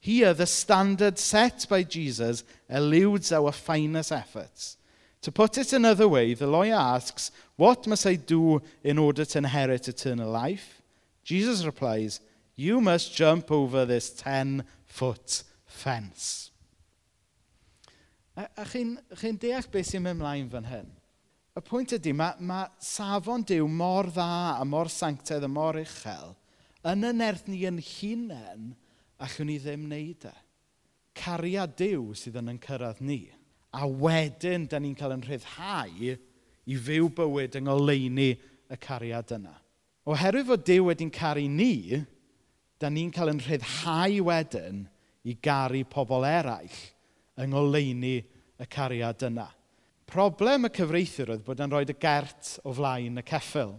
Here, 0.00 0.34
the 0.34 0.46
standard 0.46 1.18
set 1.18 1.66
by 1.68 1.82
Jesus 1.82 2.44
eludes 2.68 3.32
our 3.32 3.52
finest 3.52 4.12
efforts. 4.12 4.76
To 5.22 5.32
put 5.32 5.58
it 5.58 5.72
another 5.72 6.06
way, 6.06 6.34
the 6.34 6.46
lawyer 6.46 6.74
asks, 6.74 7.32
What 7.56 7.86
must 7.86 8.06
I 8.06 8.14
do 8.14 8.62
in 8.84 8.98
order 8.98 9.24
to 9.24 9.38
inherit 9.38 9.88
eternal 9.88 10.30
life? 10.30 10.80
Jesus 11.24 11.64
replies, 11.64 12.20
You 12.54 12.80
must 12.80 13.14
jump 13.14 13.50
over 13.50 13.84
this 13.84 14.10
10 14.10 14.64
foot 14.84 15.42
fence. 15.66 16.52
A, 18.36 18.44
a 18.60 18.64
chi'n 18.68 18.96
chi 19.16 19.32
deall 19.40 19.66
beth 19.72 19.88
sy'n 19.88 20.02
mynd 20.04 20.20
mlaen 20.20 20.48
fan 20.52 20.68
hyn? 20.68 20.88
Y 21.56 21.60
pwynt 21.64 21.94
ydy, 21.96 22.12
mae, 22.12 22.36
mae 22.44 22.68
safon 22.84 23.46
Dyw 23.48 23.64
mor 23.72 24.10
dda 24.12 24.58
a 24.60 24.64
mor 24.68 24.90
sanctaidd 24.92 25.46
a 25.46 25.48
mor 25.48 25.78
uchel 25.80 26.34
yn 26.86 27.06
y 27.08 27.12
nerth 27.16 27.46
ni 27.48 27.62
yn 27.66 27.78
hunain 27.80 28.74
allwn 29.24 29.48
ni 29.48 29.56
ddim 29.62 29.86
wneud 29.88 30.26
e. 30.28 30.32
Cariad 31.16 31.72
Dyw 31.80 32.10
sydd 32.20 32.36
yn 32.42 32.52
yn 32.52 32.58
cyrraedd 32.60 33.00
ni. 33.00 33.22
A 33.72 33.88
wedyn, 33.88 34.66
da 34.68 34.78
ni'n 34.80 34.96
cael 34.98 35.14
yn 35.16 35.24
rhyddhau 35.24 36.10
i 36.12 36.76
fyw 36.76 37.08
bywyd 37.16 37.56
yng 37.56 37.70
ngoleini 37.70 38.34
y 38.36 38.78
cariad 38.82 39.32
yna. 39.38 39.54
Oherwydd 40.12 40.50
fod 40.50 40.66
Dyw 40.68 40.90
wedi'n 40.90 41.14
caru 41.14 41.46
ni, 41.48 42.02
da 42.76 42.92
ni'n 42.92 43.08
cael 43.16 43.32
yn 43.32 43.40
rhyddhau 43.40 44.20
wedyn 44.28 44.84
i 45.24 45.38
garu 45.40 45.82
pobl 45.88 46.28
eraill– 46.28 46.76
yng 47.40 47.52
ngoleuni 47.52 48.16
y 48.56 48.68
cariad 48.70 49.24
yna. 49.28 49.46
Problem 50.06 50.68
y 50.68 50.72
cyfreithiwr 50.74 51.34
oedd 51.34 51.44
bod 51.46 51.60
yn 51.64 51.72
rhoi 51.72 51.84
y 51.90 51.96
gert 52.00 52.56
o 52.64 52.72
flaen 52.76 53.20
y 53.20 53.24
ceffil. 53.26 53.74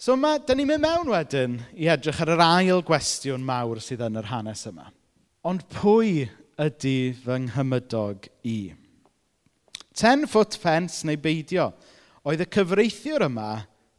So 0.00 0.14
mae, 0.16 0.38
da 0.40 0.54
ni'n 0.56 0.68
mynd 0.70 0.84
mewn 0.84 1.10
wedyn 1.12 1.58
i 1.76 1.90
edrych 1.92 2.22
ar 2.24 2.32
yr 2.36 2.42
ail 2.44 2.84
gwestiwn 2.86 3.42
mawr 3.44 3.82
sydd 3.84 4.06
yn 4.06 4.16
yr 4.16 4.30
hanes 4.30 4.62
yma. 4.70 4.86
Ond 5.44 5.66
pwy 5.74 6.28
ydy 6.60 7.12
fy 7.16 7.40
nghymydog 7.44 8.30
i? 8.48 8.72
Ten 9.96 10.24
foot 10.30 10.56
fence 10.56 11.04
neu 11.04 11.20
beidio. 11.20 11.72
Oedd 12.24 12.44
y 12.44 12.48
cyfreithiwr 12.56 13.26
yma 13.26 13.50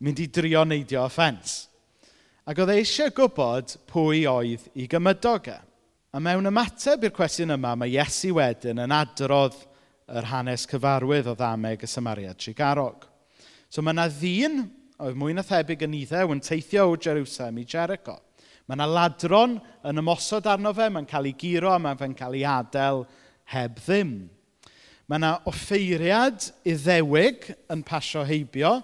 mynd 0.02 0.22
i 0.24 0.28
drio 0.34 0.64
neidio 0.66 1.04
offens. 1.04 1.68
Ac 2.50 2.64
oedd 2.64 2.74
e 2.74 2.80
eisiau 2.82 3.14
gwybod 3.14 3.76
pwy 3.92 4.24
oedd 4.30 4.66
i 4.74 4.88
gymydog 4.90 5.52
e. 5.54 5.60
A 6.12 6.20
mewn 6.20 6.50
ymateb 6.50 7.06
i'r 7.08 7.14
cwestiwn 7.16 7.54
yma, 7.56 7.70
mae 7.80 7.94
Iesu 7.94 8.34
wedyn 8.36 8.82
yn 8.84 8.92
adrodd 8.92 9.56
yr 10.12 10.26
hanes 10.28 10.66
cyfarwydd 10.68 11.30
o 11.32 11.36
ddameg 11.40 11.86
y 11.86 11.88
Samaria 11.88 12.34
Trigarog. 12.36 13.06
So 13.72 13.80
mae 13.80 13.96
yna 13.96 14.10
ddyn 14.12 14.58
oedd 15.00 15.16
mwy 15.16 15.38
na 15.38 15.46
thebyg 15.48 15.88
yn 15.88 15.96
iddew 16.02 16.36
yn 16.36 16.44
teithio 16.44 16.90
o 16.92 17.00
Jerusalem 17.00 17.64
i 17.64 17.64
Jericho. 17.64 18.18
Mae 18.68 18.76
yna 18.76 18.90
ladron 18.92 19.56
yn 19.88 20.04
ymosod 20.04 20.52
arno 20.52 20.76
fe, 20.76 20.92
mae'n 20.92 21.08
cael 21.08 21.32
ei 21.32 21.38
giro 21.46 21.72
a 21.72 21.80
mae'n 21.80 22.20
cael 22.20 22.36
ei 22.42 22.44
adael 22.58 23.06
heb 23.56 23.80
ddim. 23.80 24.16
Mae 25.08 25.24
yna 25.24 25.34
offeiriad 25.48 26.52
iddewig 26.68 27.54
yn 27.72 27.88
pasio 27.88 28.28
heibio, 28.28 28.82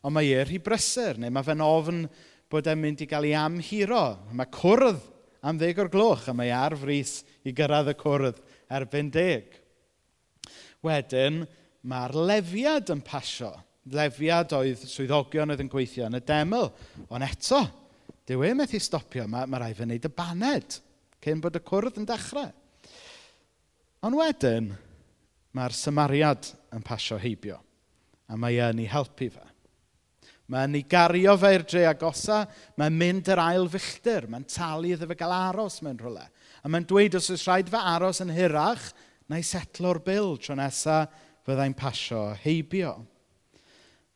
ond 0.00 0.16
mae 0.16 0.32
e 0.32 0.40
rhy 0.48 0.64
brysur, 0.64 1.20
neu 1.20 1.28
mae 1.28 1.44
fe'n 1.44 1.68
ofn 1.68 2.06
bod 2.48 2.72
e'n 2.72 2.80
mynd 2.80 3.04
i 3.04 3.12
gael 3.12 3.28
ei 3.28 3.36
amhuro. 3.36 4.14
Mae 4.32 4.48
cwrdd 4.48 5.10
am 5.44 5.60
ddeg 5.60 5.82
o'r 5.82 5.92
gloch, 5.92 6.28
a 6.30 6.34
mae 6.36 6.52
ar 6.54 6.76
frys 6.80 7.18
i 7.44 7.52
gyrraedd 7.56 7.92
y 7.92 7.96
cwrdd 8.00 8.40
erbyn 8.72 9.10
deg. 9.12 9.52
Wedyn, 10.84 11.42
mae'r 11.88 12.16
lefiad 12.30 12.92
yn 12.94 13.04
pasio. 13.04 13.52
Lefiad 13.92 14.54
oedd 14.56 14.86
swyddogion 14.88 15.52
oedd 15.52 15.62
yn 15.64 15.70
gweithio 15.72 16.08
yn 16.08 16.18
y 16.18 16.22
deml. 16.24 16.70
Ond 17.12 17.26
eto, 17.26 17.60
dyw 18.28 18.46
e 18.48 18.52
methu 18.56 18.80
stopio. 18.80 19.26
Mae, 19.28 19.48
mae 19.48 19.60
rhaid 19.60 19.78
fy 19.78 19.88
wneud 19.88 20.08
y 20.08 20.12
baned 20.16 20.78
cyn 21.24 21.40
bod 21.44 21.56
y 21.56 21.62
cwrdd 21.64 22.00
yn 22.00 22.08
dechrau. 22.08 22.50
Ond 24.04 24.18
wedyn, 24.20 24.72
mae'r 25.56 25.76
symariad 25.76 26.50
yn 26.76 26.84
pasio 26.84 27.16
heibio. 27.20 27.60
A 28.28 28.36
mae 28.40 28.58
e'n 28.60 28.80
ei 28.80 28.88
helpu 28.88 29.30
fe. 29.32 29.44
Mae'n 30.52 30.76
ei 30.76 30.84
gario 30.84 31.32
fe 31.40 31.54
i'r 31.56 31.62
dre 31.64 31.86
agosa, 31.88 32.42
mae'n 32.76 32.96
mynd 33.00 33.30
yr 33.32 33.40
ail 33.40 33.68
filltir, 33.72 34.26
mae'n 34.28 34.44
talu 34.44 34.90
iddo 34.92 35.08
fe 35.08 35.16
gael 35.16 35.32
aros 35.32 35.78
mewn 35.84 35.96
rhywle. 36.02 36.26
A 36.60 36.68
mae'n 36.68 36.84
dweud 36.88 37.16
os 37.16 37.30
oes 37.32 37.46
rhaid 37.48 37.70
fe 37.72 37.80
aros 37.80 38.20
yn 38.20 38.32
hirach, 38.34 38.90
na 39.28 39.40
i 39.40 39.46
setlo'r 39.46 40.02
bil 40.04 40.34
tro 40.36 40.56
nesaf 40.58 41.12
fyddai'n 41.44 41.76
pasio 41.76 42.26
heibio. 42.44 42.92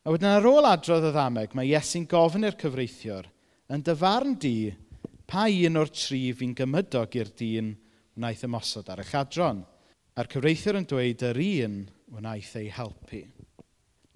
A 0.05 0.13
wedyn 0.13 0.31
ar 0.31 0.49
ôl 0.49 0.69
adrodd 0.69 1.09
y 1.09 1.15
ddameg, 1.15 1.57
mae 1.57 1.69
Iesu'n 1.73 2.07
gofyn 2.09 2.49
i'r 2.49 2.57
cyfreithiwr, 2.61 3.27
yn 3.73 3.85
dyfarn 3.85 4.37
di, 4.41 4.71
pa 5.29 5.47
un 5.49 5.81
o'r 5.81 5.93
tri 5.93 6.23
fi'n 6.37 6.55
gymydog 6.57 7.17
i'r 7.21 7.33
dyn 7.37 7.75
wnaeth 8.17 8.45
ymosod 8.49 8.89
ar 8.93 9.05
y 9.05 9.09
chadron? 9.09 9.65
A'r 10.17 10.29
cyfreithiwr 10.33 10.81
yn 10.81 10.89
dweud 10.89 11.25
yr 11.29 11.43
un 11.45 11.83
wnaeth 12.17 12.55
ei 12.61 12.73
helpu. 12.73 13.27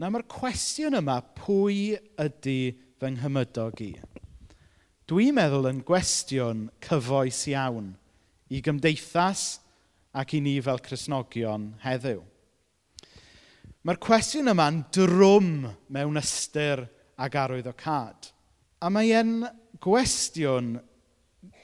Na 0.02 0.08
mae'r 0.10 0.24
cwestiwn 0.26 0.96
yma, 0.98 1.20
pwy 1.38 1.92
ydy 2.18 2.72
fy 2.98 3.10
nghymydog 3.14 3.82
i? 3.84 3.92
Dwi'n 5.06 5.36
meddwl 5.36 5.68
yn 5.70 5.78
gwestiwn 5.86 6.64
cyfoes 6.82 7.44
iawn 7.52 7.92
i 8.50 8.58
gymdeithas 8.66 9.44
ac 10.18 10.34
i 10.34 10.42
ni 10.42 10.56
fel 10.66 10.82
Cresnogion 10.82 11.68
heddiw. 11.84 12.18
Mae'r 13.86 14.02
cwestiwn 14.02 14.50
yma'n 14.56 14.82
drwm 14.90 15.54
mewn 15.94 16.18
ystyr 16.18 16.82
ag 17.22 17.38
arwyddocad. 17.44 18.32
A 18.82 18.90
mae 18.90 19.14
e'n 19.14 19.46
gwestiwn, 19.86 20.80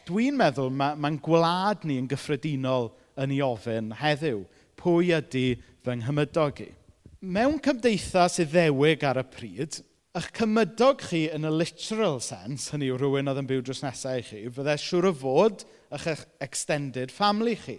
dwi'n 0.06 0.38
meddwl, 0.38 0.70
mae'n 0.70 1.02
ma 1.02 1.16
gwlad 1.26 1.90
ni 1.90 1.98
yn 1.98 2.06
gyffredinol 2.14 2.92
yn 3.18 3.34
ei 3.34 3.42
ofyn 3.42 3.96
heddiw. 3.98 4.44
Pwy 4.78 5.16
ydy 5.18 5.48
fy 5.82 5.98
nghymydog 6.04 6.68
i? 6.70 6.74
mewn 7.20 7.58
cymdeithas 7.62 8.38
iddewig 8.44 9.02
ar 9.06 9.18
y 9.18 9.24
pryd, 9.26 9.80
eich 10.18 10.28
cymydog 10.34 11.02
chi 11.02 11.24
yn 11.34 11.46
y 11.46 11.50
literal 11.52 12.20
sense, 12.22 12.70
hynny 12.72 12.88
yw 12.92 12.98
rhywun 12.98 13.30
oedd 13.30 13.40
yn 13.42 13.48
byw 13.48 13.64
dros 13.66 13.82
nesau 13.82 14.20
i 14.20 14.24
chi, 14.24 14.44
fydde 14.54 14.76
siŵr 14.78 15.08
o 15.10 15.12
fod 15.18 15.64
eich 15.94 16.24
extended 16.44 17.12
family 17.14 17.56
chi, 17.58 17.78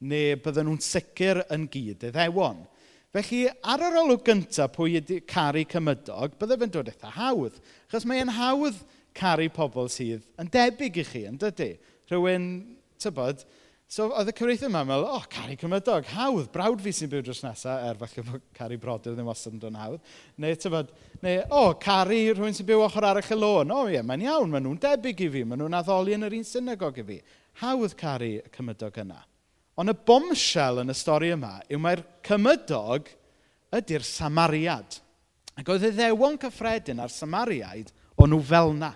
neu 0.00 0.36
bydden 0.42 0.68
nhw'n 0.68 0.82
sicr 0.82 1.42
yn 1.54 1.68
gyd 1.70 2.08
iddewon. 2.10 2.64
Felly, 3.14 3.44
ar 3.66 3.82
yr 3.88 3.98
olwg 4.04 4.22
gyntaf 4.26 4.74
pwy 4.76 5.00
ydy 5.00 5.20
caru 5.26 5.64
cymydog, 5.70 6.36
bydde 6.38 6.58
fe'n 6.60 6.74
dod 6.74 6.90
eitha 6.92 7.10
hawdd. 7.16 7.56
Chos 7.90 8.06
mae'n 8.06 8.30
hawdd 8.36 8.78
caru 9.18 9.48
pobl 9.54 9.90
sydd 9.90 10.26
yn 10.38 10.50
debyg 10.50 11.00
i 11.02 11.06
chi, 11.06 11.24
yn 11.30 11.38
dydy? 11.40 11.72
Rhywun, 12.10 12.46
tybod, 13.02 13.42
So 13.90 14.04
oedd 14.14 14.28
y 14.30 14.32
cyfreithiau 14.38 14.68
yma 14.70 14.84
yn 14.84 14.86
meddwl, 14.86 15.04
o, 15.08 15.16
oh, 15.18 15.24
caru 15.26 15.56
cymydog, 15.58 16.04
hawdd, 16.14 16.44
brawd 16.54 16.82
fi 16.84 16.92
sy'n 16.94 17.08
byw 17.10 17.24
dros 17.26 17.40
nesaf, 17.42 17.80
er 17.88 17.96
falle 17.98 18.22
bod 18.22 18.44
caru 18.54 18.76
brodyr 18.78 19.16
ddim 19.16 19.30
os 19.32 19.40
yn 19.50 19.56
dod 19.58 19.72
yn 19.72 19.78
hawdd. 19.80 20.12
Neu, 20.38 20.58
tyfod, 20.62 20.92
neu, 21.24 21.40
o, 21.48 21.64
oh, 21.64 21.72
caru 21.82 22.20
rhywun 22.28 22.54
sy'n 22.54 22.68
byw 22.68 22.84
ochr 22.84 23.08
arall 23.08 23.32
y 23.34 23.38
lôn. 23.40 23.72
O, 23.74 23.80
oh, 23.80 23.90
ie, 23.90 23.96
yeah, 23.96 24.06
mae'n 24.06 24.22
iawn, 24.28 24.52
maen 24.52 24.62
nhw'n 24.68 24.78
debyg 24.86 25.24
i 25.26 25.28
fi, 25.34 25.42
maen 25.42 25.58
nhw'n 25.64 25.74
addoli 25.80 26.14
yn 26.14 26.28
yr 26.28 26.38
un 26.38 26.46
synagog 26.46 27.02
i 27.02 27.06
fi. 27.10 27.18
Hawdd 27.64 27.98
caru 27.98 28.30
y 28.36 28.54
cymydog 28.54 29.02
yna. 29.02 29.18
Ond 29.82 29.90
y 29.90 29.96
bombshell 30.12 30.84
yn 30.84 30.94
y 30.94 30.98
stori 31.00 31.34
yma 31.34 31.56
yw 31.66 31.82
mae'r 31.82 32.06
cymydog 32.30 33.10
ydy'r 33.74 34.06
Samariad. 34.06 35.02
Ac 35.58 35.74
oedd 35.74 35.90
y 35.90 35.94
ddewon 35.98 36.38
cyffredin 36.38 37.02
a'r 37.02 37.10
Samariaid 37.10 37.90
o'n 38.14 38.30
nhw 38.30 38.42
fel 38.54 38.70
na. 38.78 38.94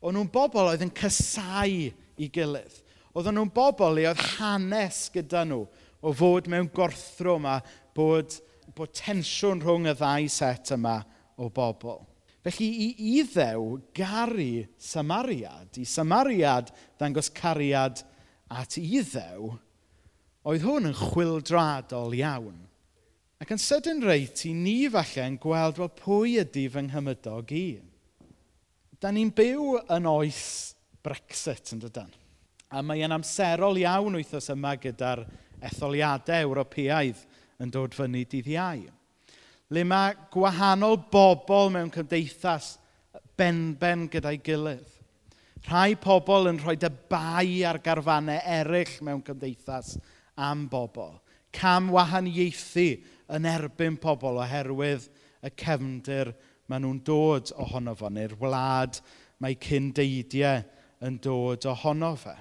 O'n 0.00 0.16
nhw'n 0.16 0.32
bobl 0.32 0.72
oedd 0.72 0.88
yn 0.88 0.96
cysau 0.96 1.90
i 1.92 2.32
gilydd. 2.32 2.86
Oedden 3.16 3.38
nhw'n 3.38 3.54
bobl 3.54 4.02
i 4.02 4.06
oedd 4.08 4.20
hanes 4.36 5.06
gyda 5.14 5.44
nhw 5.48 5.64
o 6.00 6.12
fod 6.14 6.48
mewn 6.50 6.68
gorthrwm 6.74 7.48
a 7.48 7.58
bod, 7.96 8.36
bod 8.76 8.92
tensiwn 8.96 9.62
rhwng 9.64 9.88
y 9.90 9.94
ddau 9.96 10.28
set 10.32 10.74
yma 10.76 11.00
o 11.38 11.48
bobl. 11.54 12.04
Felly 12.44 12.68
i 12.84 12.88
iddew 13.18 13.80
garu 13.96 14.66
Samariad, 14.80 15.80
i 15.80 15.84
Samariad 15.88 16.70
ddangos 16.96 17.32
cariad 17.34 18.04
at 18.48 18.78
iddew, 18.80 19.50
oedd 20.48 20.64
hwn 20.64 20.88
yn 20.92 20.96
chwildradol 20.96 22.14
iawn. 22.16 22.62
Ac 23.38 23.52
yn 23.54 23.60
sydyn 23.62 24.00
reit 24.02 24.44
i 24.48 24.54
ni 24.54 24.78
falle 24.90 25.26
yn 25.28 25.36
gweld 25.42 25.78
wel 25.78 25.92
pwy 25.98 26.38
ydy 26.42 26.64
fy 26.72 26.86
nghymydog 26.86 27.52
i. 27.54 27.66
Da 28.98 29.12
ni'n 29.14 29.30
byw 29.34 29.76
yn 29.94 30.08
oes 30.10 30.40
Brexit 31.06 31.74
yn 31.74 31.82
dydyn. 31.84 32.10
A 32.68 32.82
mae 32.84 33.00
e'n 33.00 33.14
amserol 33.16 33.78
iawn 33.80 34.18
wythnos 34.18 34.50
yma 34.52 34.74
gyda'r 34.80 35.22
etholiadau 35.64 36.50
Ewropeaidd 36.50 37.22
yn 37.62 37.72
dod 37.72 37.94
fyny 37.96 38.26
dydd 38.28 38.50
iau. 38.52 38.82
Le 39.72 39.84
mae 39.84 40.14
gwahanol 40.32 40.98
bobl 41.12 41.72
mewn 41.72 41.92
cymdeithas 41.92 42.76
benben 43.38 44.06
gyda'i 44.12 44.40
gilydd. 44.44 44.88
Rhai 45.68 45.96
pobl 46.00 46.48
yn 46.52 46.60
rhoi 46.62 46.76
bai 47.10 47.64
ar 47.66 47.80
garfanau 47.84 48.40
eraill 48.44 49.00
mewn 49.04 49.24
cymdeithas 49.26 49.96
am 50.36 50.66
bobl. 50.68 51.18
Cam 51.52 51.88
wahaniaethu 51.92 52.88
yn 53.36 53.48
erbyn 53.48 53.96
pobl 54.00 54.40
oherwydd 54.44 55.08
y 55.44 55.52
cefndir 55.56 56.34
maen 56.68 56.84
nhw'n 56.84 57.00
dod 57.04 57.52
ohono 57.56 57.94
fo, 57.96 58.10
neu'r 58.12 58.36
wlad 58.40 59.00
mae 59.40 59.56
cyn 59.56 59.88
deidiau 59.96 60.62
yn 61.04 61.16
dod 61.24 61.64
ohono 61.72 62.12
fe 62.20 62.36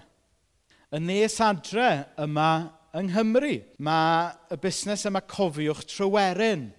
y 0.94 1.00
nes 1.04 1.36
adre 1.44 1.92
yma 2.24 2.52
yng 2.96 3.12
Nghymru, 3.12 3.58
mae 3.84 4.32
y 4.54 4.58
busnes 4.62 5.04
yma 5.10 5.22
cofiwch 5.28 5.84
Tryweryn 5.90 6.70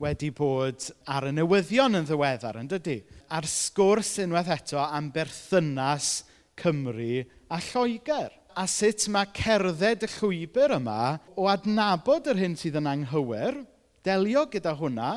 wedi 0.00 0.30
bod 0.34 0.86
ar 1.10 1.26
y 1.30 1.32
newyddion 1.34 1.98
yn 1.98 2.06
ddiweddar, 2.06 2.60
yn 2.60 2.70
dydy? 2.70 3.00
A'r 3.32 3.48
sgwrs 3.50 4.16
unwaith 4.22 4.52
eto 4.54 4.78
am 4.84 5.10
berthynas 5.14 6.22
Cymru 6.60 7.24
a 7.50 7.60
Lloegr. 7.70 8.30
A 8.56 8.64
sut 8.70 9.08
mae 9.12 9.28
cerdded 9.36 10.06
y 10.06 10.10
llwybr 10.14 10.76
yma 10.78 11.16
o 11.36 11.48
adnabod 11.50 12.30
yr 12.30 12.38
hyn 12.40 12.54
sydd 12.56 12.78
yn 12.80 12.88
anghywir, 12.88 13.58
delio 14.06 14.46
gyda 14.52 14.72
hwnna, 14.78 15.10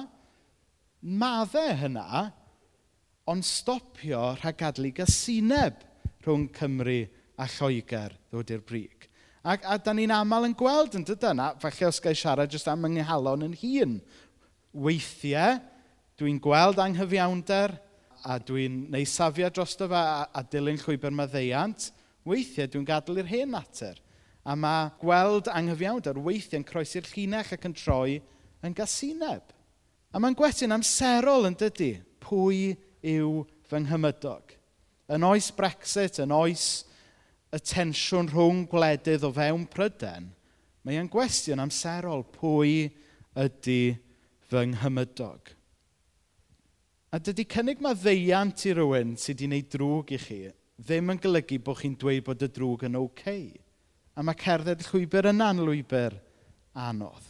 maddau 0.99 1.77
hynna, 1.79 2.25
ond 3.29 3.45
stopio 3.45 4.33
rhag 4.41 4.57
gadlu 4.59 4.91
gysineb 4.97 5.85
rhwng 6.25 6.49
Cymru 6.57 7.03
a 7.39 7.47
Lloegr 7.47 8.15
ddod 8.29 8.51
i'r 8.53 8.63
brig. 8.67 9.07
A, 9.39 9.55
a 9.55 9.77
da 9.79 9.93
ni'n 9.95 10.11
aml 10.11 10.49
yn 10.49 10.55
gweld 10.59 10.97
yn 10.99 11.05
dydyn, 11.07 11.39
a 11.39 11.53
falle 11.61 11.87
os 11.87 12.01
gael 12.03 12.17
siarad 12.19 12.51
jyst 12.51 12.67
am 12.67 12.83
ynghalon 12.89 13.47
yn 13.47 13.55
hun. 13.61 13.99
Weithiau, 14.75 15.61
dwi'n 16.19 16.41
gweld 16.43 16.81
anghyfiawnder 16.83 17.77
a 18.27 18.35
dwi'n 18.43 18.81
neu 18.91 19.07
safio 19.07 19.47
drosto 19.53 19.87
fe 19.87 19.95
a, 19.95 20.25
a 20.35 20.43
dilyn 20.43 20.81
llwybr 20.81 21.15
maddeiant. 21.15 21.87
Weithiau, 22.27 22.67
dwi'n 22.67 22.87
gadael 22.87 23.23
i'r 23.23 23.31
hen 23.31 23.55
natur. 23.55 23.95
A 24.43 24.55
mae 24.59 24.91
gweld 24.99 25.47
anghyfiawnder 25.53 26.19
weithiau'n 26.25 26.67
croesi'r 26.67 27.07
llinell 27.13 27.55
ac 27.55 27.65
yn 27.69 27.77
troi 27.77 28.19
yn 28.65 28.75
gasineb. 28.75 29.55
A 30.11 30.19
mae'n 30.19 30.35
gwestiwn 30.35 30.75
amserol 30.75 31.47
yn 31.47 31.55
dydy, 31.59 31.93
pwy 32.23 32.73
yw 33.05 33.43
fy 33.69 33.83
nghymydog? 33.85 34.55
Yn 35.15 35.25
oes 35.25 35.49
Brexit, 35.55 36.19
yn 36.23 36.33
oes 36.35 36.67
y 37.49 37.59
tensiwn 37.71 38.29
rhwng 38.29 38.65
gwledydd 38.69 39.25
o 39.25 39.31
fewn 39.33 39.65
Pryden, 39.71 40.29
mae 40.85 40.99
e'n 40.99 41.09
gwestiwn 41.11 41.61
amserol 41.63 42.25
pwy 42.35 42.89
ydy 43.39 43.81
fy 44.49 44.65
nghymydog. 44.73 45.55
A 47.09 47.17
dydy 47.17 47.47
cynnig 47.49 47.81
mae 47.81 47.97
ddeiant 47.97 48.67
i 48.69 48.75
rywun 48.77 49.15
sydd 49.17 49.39
wedi 49.39 49.49
gwneud 49.49 49.71
drwg 49.73 50.13
i 50.13 50.21
chi 50.21 50.41
ddim 50.79 51.11
yn 51.11 51.19
golygu 51.19 51.57
bod 51.63 51.81
chi'n 51.81 51.97
dweud 51.99 52.23
bod 52.27 52.45
y 52.45 52.49
drwg 52.53 52.85
yn 52.87 52.97
oce. 52.99 53.19
Okay. 53.19 53.49
A 54.15 54.23
mae 54.23 54.37
cerdded 54.39 54.83
llwybr 54.87 55.29
yna'n 55.33 55.61
lwybr 55.63 56.15
anodd. 56.87 57.25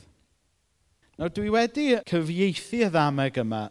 Nawr, 1.20 1.34
dwi 1.36 1.52
wedi 1.54 1.88
cyfieithu 2.08 2.84
y 2.86 2.90
ddameg 2.94 3.40
yma 3.42 3.66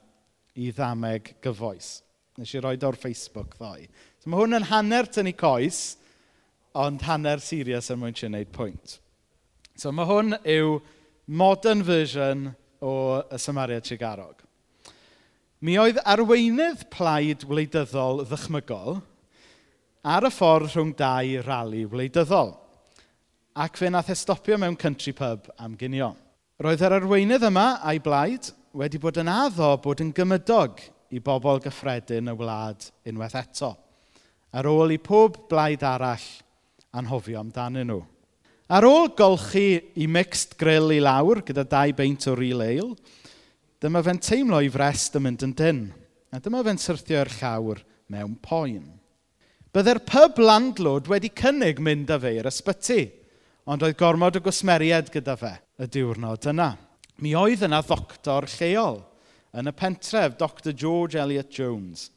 i 0.59 0.69
ddameg 0.75 1.33
gyfoes. 1.45 1.99
Nes 2.39 2.53
i 2.55 2.63
roed 2.63 2.85
o'r 2.87 2.99
Facebook 2.99 3.57
ddoi. 3.59 3.87
So, 4.21 4.31
mae 4.31 4.43
hwn 4.43 4.59
yn 4.59 4.69
hanner 4.69 5.09
tynnu 5.11 5.33
coes, 5.39 5.97
ond 6.79 7.03
hanner 7.09 7.43
serious 7.43 7.91
er 7.91 7.99
mwyn 7.99 8.14
si'n 8.14 8.33
gwneud 8.33 8.55
pwynt. 8.55 8.99
So 9.79 9.91
mae 9.95 10.07
hwn 10.07 10.37
yw 10.43 10.79
modern 11.27 11.83
version 11.87 12.49
o 12.81 12.93
y 13.21 13.38
Samaria 13.38 13.83
Tregarog. 13.83 14.45
Mi 15.61 15.75
oedd 15.83 15.99
arweinydd 16.07 16.87
plaid 16.95 17.43
wleidyddol 17.51 18.23
ddychmygol 18.29 19.01
ar 20.07 20.27
y 20.29 20.31
ffordd 20.31 20.71
rhwng 20.71 20.95
dau 20.99 21.43
rali 21.43 21.83
wleidyddol. 21.91 22.55
Ac 23.59 23.81
fe 23.81 23.91
nath 23.91 24.12
e 24.14 24.17
stopio 24.19 24.59
mewn 24.59 24.79
country 24.79 25.12
pub 25.19 25.51
am 25.59 25.75
ginio. 25.79 26.12
Roedd 26.62 26.85
yr 26.87 27.01
arweinydd 27.01 27.49
yma 27.51 27.67
a'i 27.83 27.99
blaid 28.03 28.53
wedi 28.79 29.01
bod 29.03 29.19
yn 29.19 29.31
addo 29.33 29.73
bod 29.83 30.03
yn 30.05 30.14
gymydog 30.14 30.79
i 31.11 31.19
bobl 31.25 31.59
gyffredin 31.64 32.31
y 32.31 32.37
wlad 32.38 32.87
unwaith 33.09 33.38
eto. 33.43 33.73
Ar 34.55 34.71
ôl 34.71 34.95
i 34.95 35.01
pob 35.03 35.43
blaid 35.51 35.83
arall 35.83 36.27
anhofio 36.96 37.40
amdanyn 37.40 37.88
nhw. 37.90 38.03
Ar 38.68 38.85
ôl 38.85 39.09
golchi 39.16 39.81
i 39.96 40.07
mixed 40.11 40.59
grill 40.61 40.92
i 40.92 41.01
lawr 41.01 41.40
gyda 41.46 41.64
dau 41.64 41.92
beint 41.96 42.27
o 42.29 42.35
real 42.37 42.61
ale, 42.64 42.96
dyma 43.81 44.03
fe'n 44.05 44.20
teimlo 44.20 44.61
i 44.61 44.68
frest 44.72 45.16
yn 45.16 45.24
mynd 45.24 45.44
yn 45.46 45.55
dyn, 45.57 45.83
a 46.35 46.40
dyma 46.42 46.61
fe'n 46.66 46.81
syrthio'r 46.83 47.31
llawr 47.38 47.81
mewn 48.12 48.35
poen. 48.44 48.85
Byddai'r 49.72 50.03
pub 50.09 50.40
landlord 50.42 51.09
wedi 51.09 51.31
cynnig 51.37 51.81
mynd 51.85 52.12
â 52.12 52.18
fe 52.20 52.35
i'r 52.38 52.48
ysbyty, 52.51 53.03
ond 53.68 53.85
oedd 53.85 53.98
gormod 54.01 54.37
o 54.37 54.44
gwsmeriad 54.44 55.11
gyda 55.12 55.37
fe 55.38 55.55
y 55.81 55.88
diwrnod 55.92 56.48
yna. 56.53 56.72
Mi 57.24 57.35
oedd 57.37 57.64
yna 57.66 57.81
ddoctor 57.85 58.48
lleol 58.59 59.03
yn 59.57 59.68
y 59.68 59.74
pentref, 59.77 60.37
Dr 60.40 60.72
George 60.77 61.20
Elliot 61.20 61.53
Jones. 61.53 62.09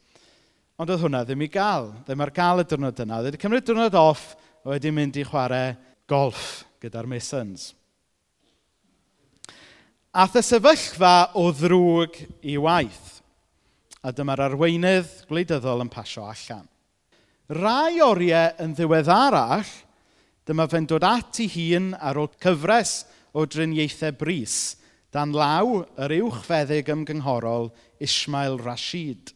Ond 0.80 0.90
oedd 0.92 1.04
hwnna 1.04 1.22
ddim 1.24 1.44
i 1.44 1.50
gael, 1.52 1.90
ddim 2.06 2.24
ar 2.24 2.32
gael 2.34 2.62
y 2.62 2.68
diwrnod 2.68 3.02
yna. 3.04 3.20
Oedd 3.20 3.30
wedi 3.30 3.40
cymryd 3.40 3.66
diwrnod 3.68 3.96
off 4.00 4.32
wedi 4.68 4.92
mynd 4.94 5.16
i 5.18 5.24
chwarae 5.26 5.74
golf 6.10 6.62
gyda'r 6.82 7.08
Masons. 7.10 7.72
Ath 10.12 10.36
y 10.36 10.42
sefyllfa 10.44 11.32
o 11.40 11.46
ddrwg 11.56 12.18
i 12.52 12.58
waith, 12.60 13.22
a 14.04 14.12
dyma'r 14.12 14.44
arweinydd 14.48 15.22
gwleidyddol 15.30 15.86
yn 15.86 15.90
pasio 15.92 16.26
allan. 16.28 16.66
Rai 17.52 18.02
oriau 18.04 18.52
yn 18.62 18.74
ddiweddarach, 18.76 19.70
dyma 20.46 20.66
fe'n 20.68 20.88
dod 20.90 21.06
at 21.06 21.40
ei 21.42 21.48
hun 21.54 21.92
ar 21.96 22.20
ôl 22.20 22.30
cyfres 22.42 23.02
o 23.32 23.46
driniaethau 23.46 24.16
bris, 24.20 24.56
dan 25.12 25.32
law 25.36 25.80
yr 26.00 26.16
uwchfeddyg 26.20 26.90
ymgynghorol 26.92 27.70
Ismail 28.02 28.58
Rashid, 28.60 29.32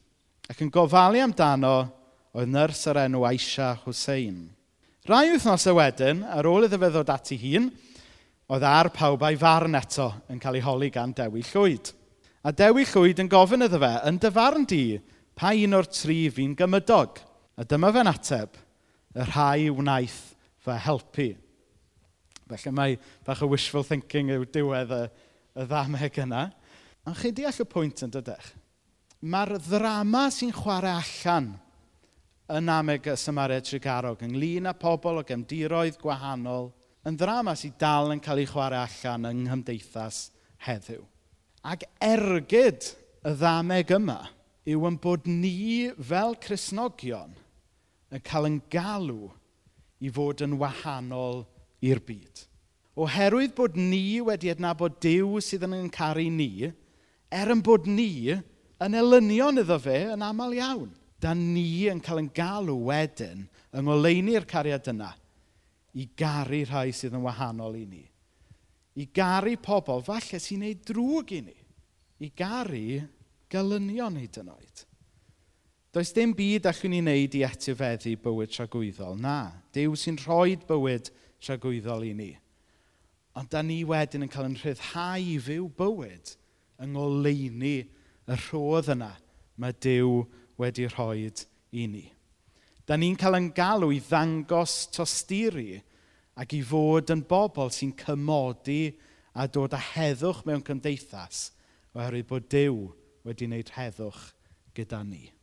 ac 0.51 0.61
yn 0.65 0.73
gofalu 0.73 1.25
amdano 1.25 1.77
oedd 2.37 2.53
nyrs 2.53 2.85
yr 2.93 3.03
enw 3.07 3.25
Aisha 3.31 3.73
Hussein– 3.87 4.45
Rai 5.07 5.29
wythnosau 5.31 5.77
wedyn, 5.79 6.25
ar 6.27 6.49
ôl 6.51 6.64
iddo 6.66 6.81
fe 6.83 6.88
ddod 6.90 7.11
at 7.14 7.29
ei 7.31 7.37
hun, 7.38 7.69
oedd 8.51 8.64
ar 8.66 8.88
pawb 8.90 9.23
a'i 9.23 9.37
farn 9.38 9.79
eto 9.79 10.09
yn 10.33 10.40
cael 10.42 10.57
ei 10.59 10.64
holi 10.64 10.88
gan 10.90 11.12
Dewi 11.14 11.45
Llwyd. 11.47 11.92
A 12.42 12.51
Dewi 12.51 12.83
Llwyd 12.90 13.21
yn 13.23 13.31
gofyn 13.31 13.62
iddo 13.62 13.79
fe, 13.79 13.92
yn 14.11 14.19
dyfarn 14.19 14.64
di, 14.66 14.97
pa 15.38 15.53
un 15.55 15.77
o'r 15.79 15.87
tri 15.95 16.25
fi'n 16.35 16.57
gymydog? 16.59 17.21
A 17.55 17.62
dyma 17.62 17.92
fe'n 17.95 18.11
ateb, 18.11 18.59
y 19.14 19.27
rhai 19.29 19.69
wnaeth 19.71 20.16
fe 20.66 20.79
helpu. 20.88 21.29
Felly 22.51 22.73
mae 22.75 22.97
bach 23.29 23.45
o 23.47 23.51
wishful 23.53 23.87
thinking 23.87 24.33
yw 24.35 24.49
diwedd 24.57 24.90
y, 24.90 25.05
y 25.55 25.69
ddameg 25.71 26.19
yna. 26.25 26.49
Ond 27.07 27.21
chi 27.21 27.31
deall 27.31 27.62
y 27.62 27.69
pwynt 27.71 28.03
yn 28.03 28.11
dydech? 28.16 28.51
Mae'r 29.23 29.55
ddrama 29.69 30.25
sy'n 30.35 30.51
chwarae 30.55 30.99
allan 30.99 31.53
yn 32.47 32.69
Amega 32.71 33.17
Samaria 33.19 33.59
Trigarog 33.61 34.21
ynglyn 34.23 34.69
â 34.71 34.73
pobl 34.79 35.19
o 35.19 35.23
gefndiroedd 35.27 35.97
gwahanol 35.99 36.69
yn 37.07 37.17
ddrama 37.19 37.57
sydd 37.59 37.75
dal 37.81 38.13
yn 38.15 38.21
cael 38.23 38.39
ei 38.39 38.47
chwarae 38.47 38.85
allan 38.85 39.27
yng 39.33 39.41
nghymdeithas 39.49 40.29
heddiw. 40.63 41.01
Ac 41.67 41.83
ergyd 41.99 42.87
y 43.27 43.33
ddameg 43.41 43.91
yma 43.97 44.21
yw 44.63 44.87
yn 44.87 44.99
bod 45.03 45.27
ni 45.27 45.91
fel 45.99 46.37
Cresnogion 46.43 47.35
yn 48.15 48.23
cael 48.23 48.47
yn 48.53 48.61
galw 48.71 49.33
i 49.99 50.13
fod 50.15 50.45
yn 50.47 50.55
wahanol 50.61 51.43
i'r 51.83 51.99
byd. 52.07 52.45
Oherwydd 52.95 53.57
bod 53.59 53.75
ni 53.75 54.21
wedi 54.25 54.53
adnabod 54.53 55.01
Dyw 55.03 55.43
sydd 55.43 55.67
yn 55.67 55.75
yncaru 55.81 56.29
ni, 56.31 56.71
er 57.35 57.51
yn 57.53 57.65
bod 57.67 57.91
ni 57.91 58.31
yn 58.31 58.97
elynion 59.03 59.59
iddo 59.65 59.81
fe 59.83 59.99
yn 60.15 60.23
aml 60.23 60.55
iawn– 60.61 60.95
da 61.22 61.33
ni 61.37 61.87
yn 61.90 62.02
cael 62.05 62.22
yn 62.22 62.33
galw 62.37 62.76
wedyn 62.88 63.46
yng 63.72 63.87
ngoleuni'r 63.87 64.46
cariad 64.48 64.90
yna 64.92 65.12
i 65.96 66.09
garu 66.18 66.62
rhai 66.68 66.90
sydd 66.92 67.16
yn 67.16 67.24
wahanol 67.24 67.76
i 67.79 67.87
ni. 67.88 68.05
I 68.96 69.07
garu 69.12 69.57
pobl, 69.61 70.02
falle 70.05 70.40
sy'n 70.40 70.62
neud 70.64 70.83
drwg 70.88 71.33
i 71.37 71.40
ni. 71.44 71.57
I 72.24 72.31
garu 72.37 73.00
gelynion 73.52 74.16
hyd 74.20 74.40
yn 74.40 74.52
oed. 74.52 74.85
Does 75.96 76.12
dim 76.12 76.35
byd 76.37 76.68
allwn 76.68 76.92
ni 76.92 77.00
wneud 77.00 77.37
i 77.38 77.44
etifeddu 77.46 78.16
bywyd 78.20 78.52
tragwyddol. 78.52 79.16
Na, 79.20 79.52
Dyw 79.72 79.96
sy'n 79.96 80.18
rhoi 80.20 80.59
bywyd 80.68 81.09
tragwyddol 81.44 82.05
i 82.05 82.12
ni. 82.16 82.33
Ond 83.37 83.48
da 83.52 83.62
ni 83.64 83.83
wedyn 83.88 84.24
yn 84.24 84.33
cael 84.33 84.50
yn 84.50 84.59
rhyddhau 84.61 85.31
i 85.33 85.37
fyw 85.44 85.68
bywyd 85.76 86.35
yng 86.85 86.92
ngoleini 86.96 87.76
y 87.85 88.38
rhodd 88.48 88.92
yna 88.92 89.14
mae 89.61 89.76
Dyw 89.81 90.24
wedi 90.61 90.87
rhoi 90.90 91.27
i 91.73 91.87
ni. 91.87 92.05
Da 92.87 92.97
ni'n 92.97 93.19
cael 93.19 93.38
yn 93.40 93.51
galw 93.55 93.90
i 93.92 94.01
ddangos 94.01 94.87
tosturi 94.95 95.77
ac 96.38 96.55
i 96.55 96.62
fod 96.62 97.11
yn 97.14 97.25
bobl 97.27 97.73
sy'n 97.75 97.95
cymodi 97.99 98.95
a 99.37 99.47
dod 99.51 99.75
â 99.77 99.81
heddwch 99.92 100.45
mewn 100.47 100.64
cymdeithas 100.64 101.51
oherwydd 101.97 102.29
bod 102.31 102.49
Dyw 102.53 102.77
wedi 103.27 103.49
wneud 103.49 103.73
heddwch 103.77 104.31
gyda 104.77 105.03
ni. 105.05 105.36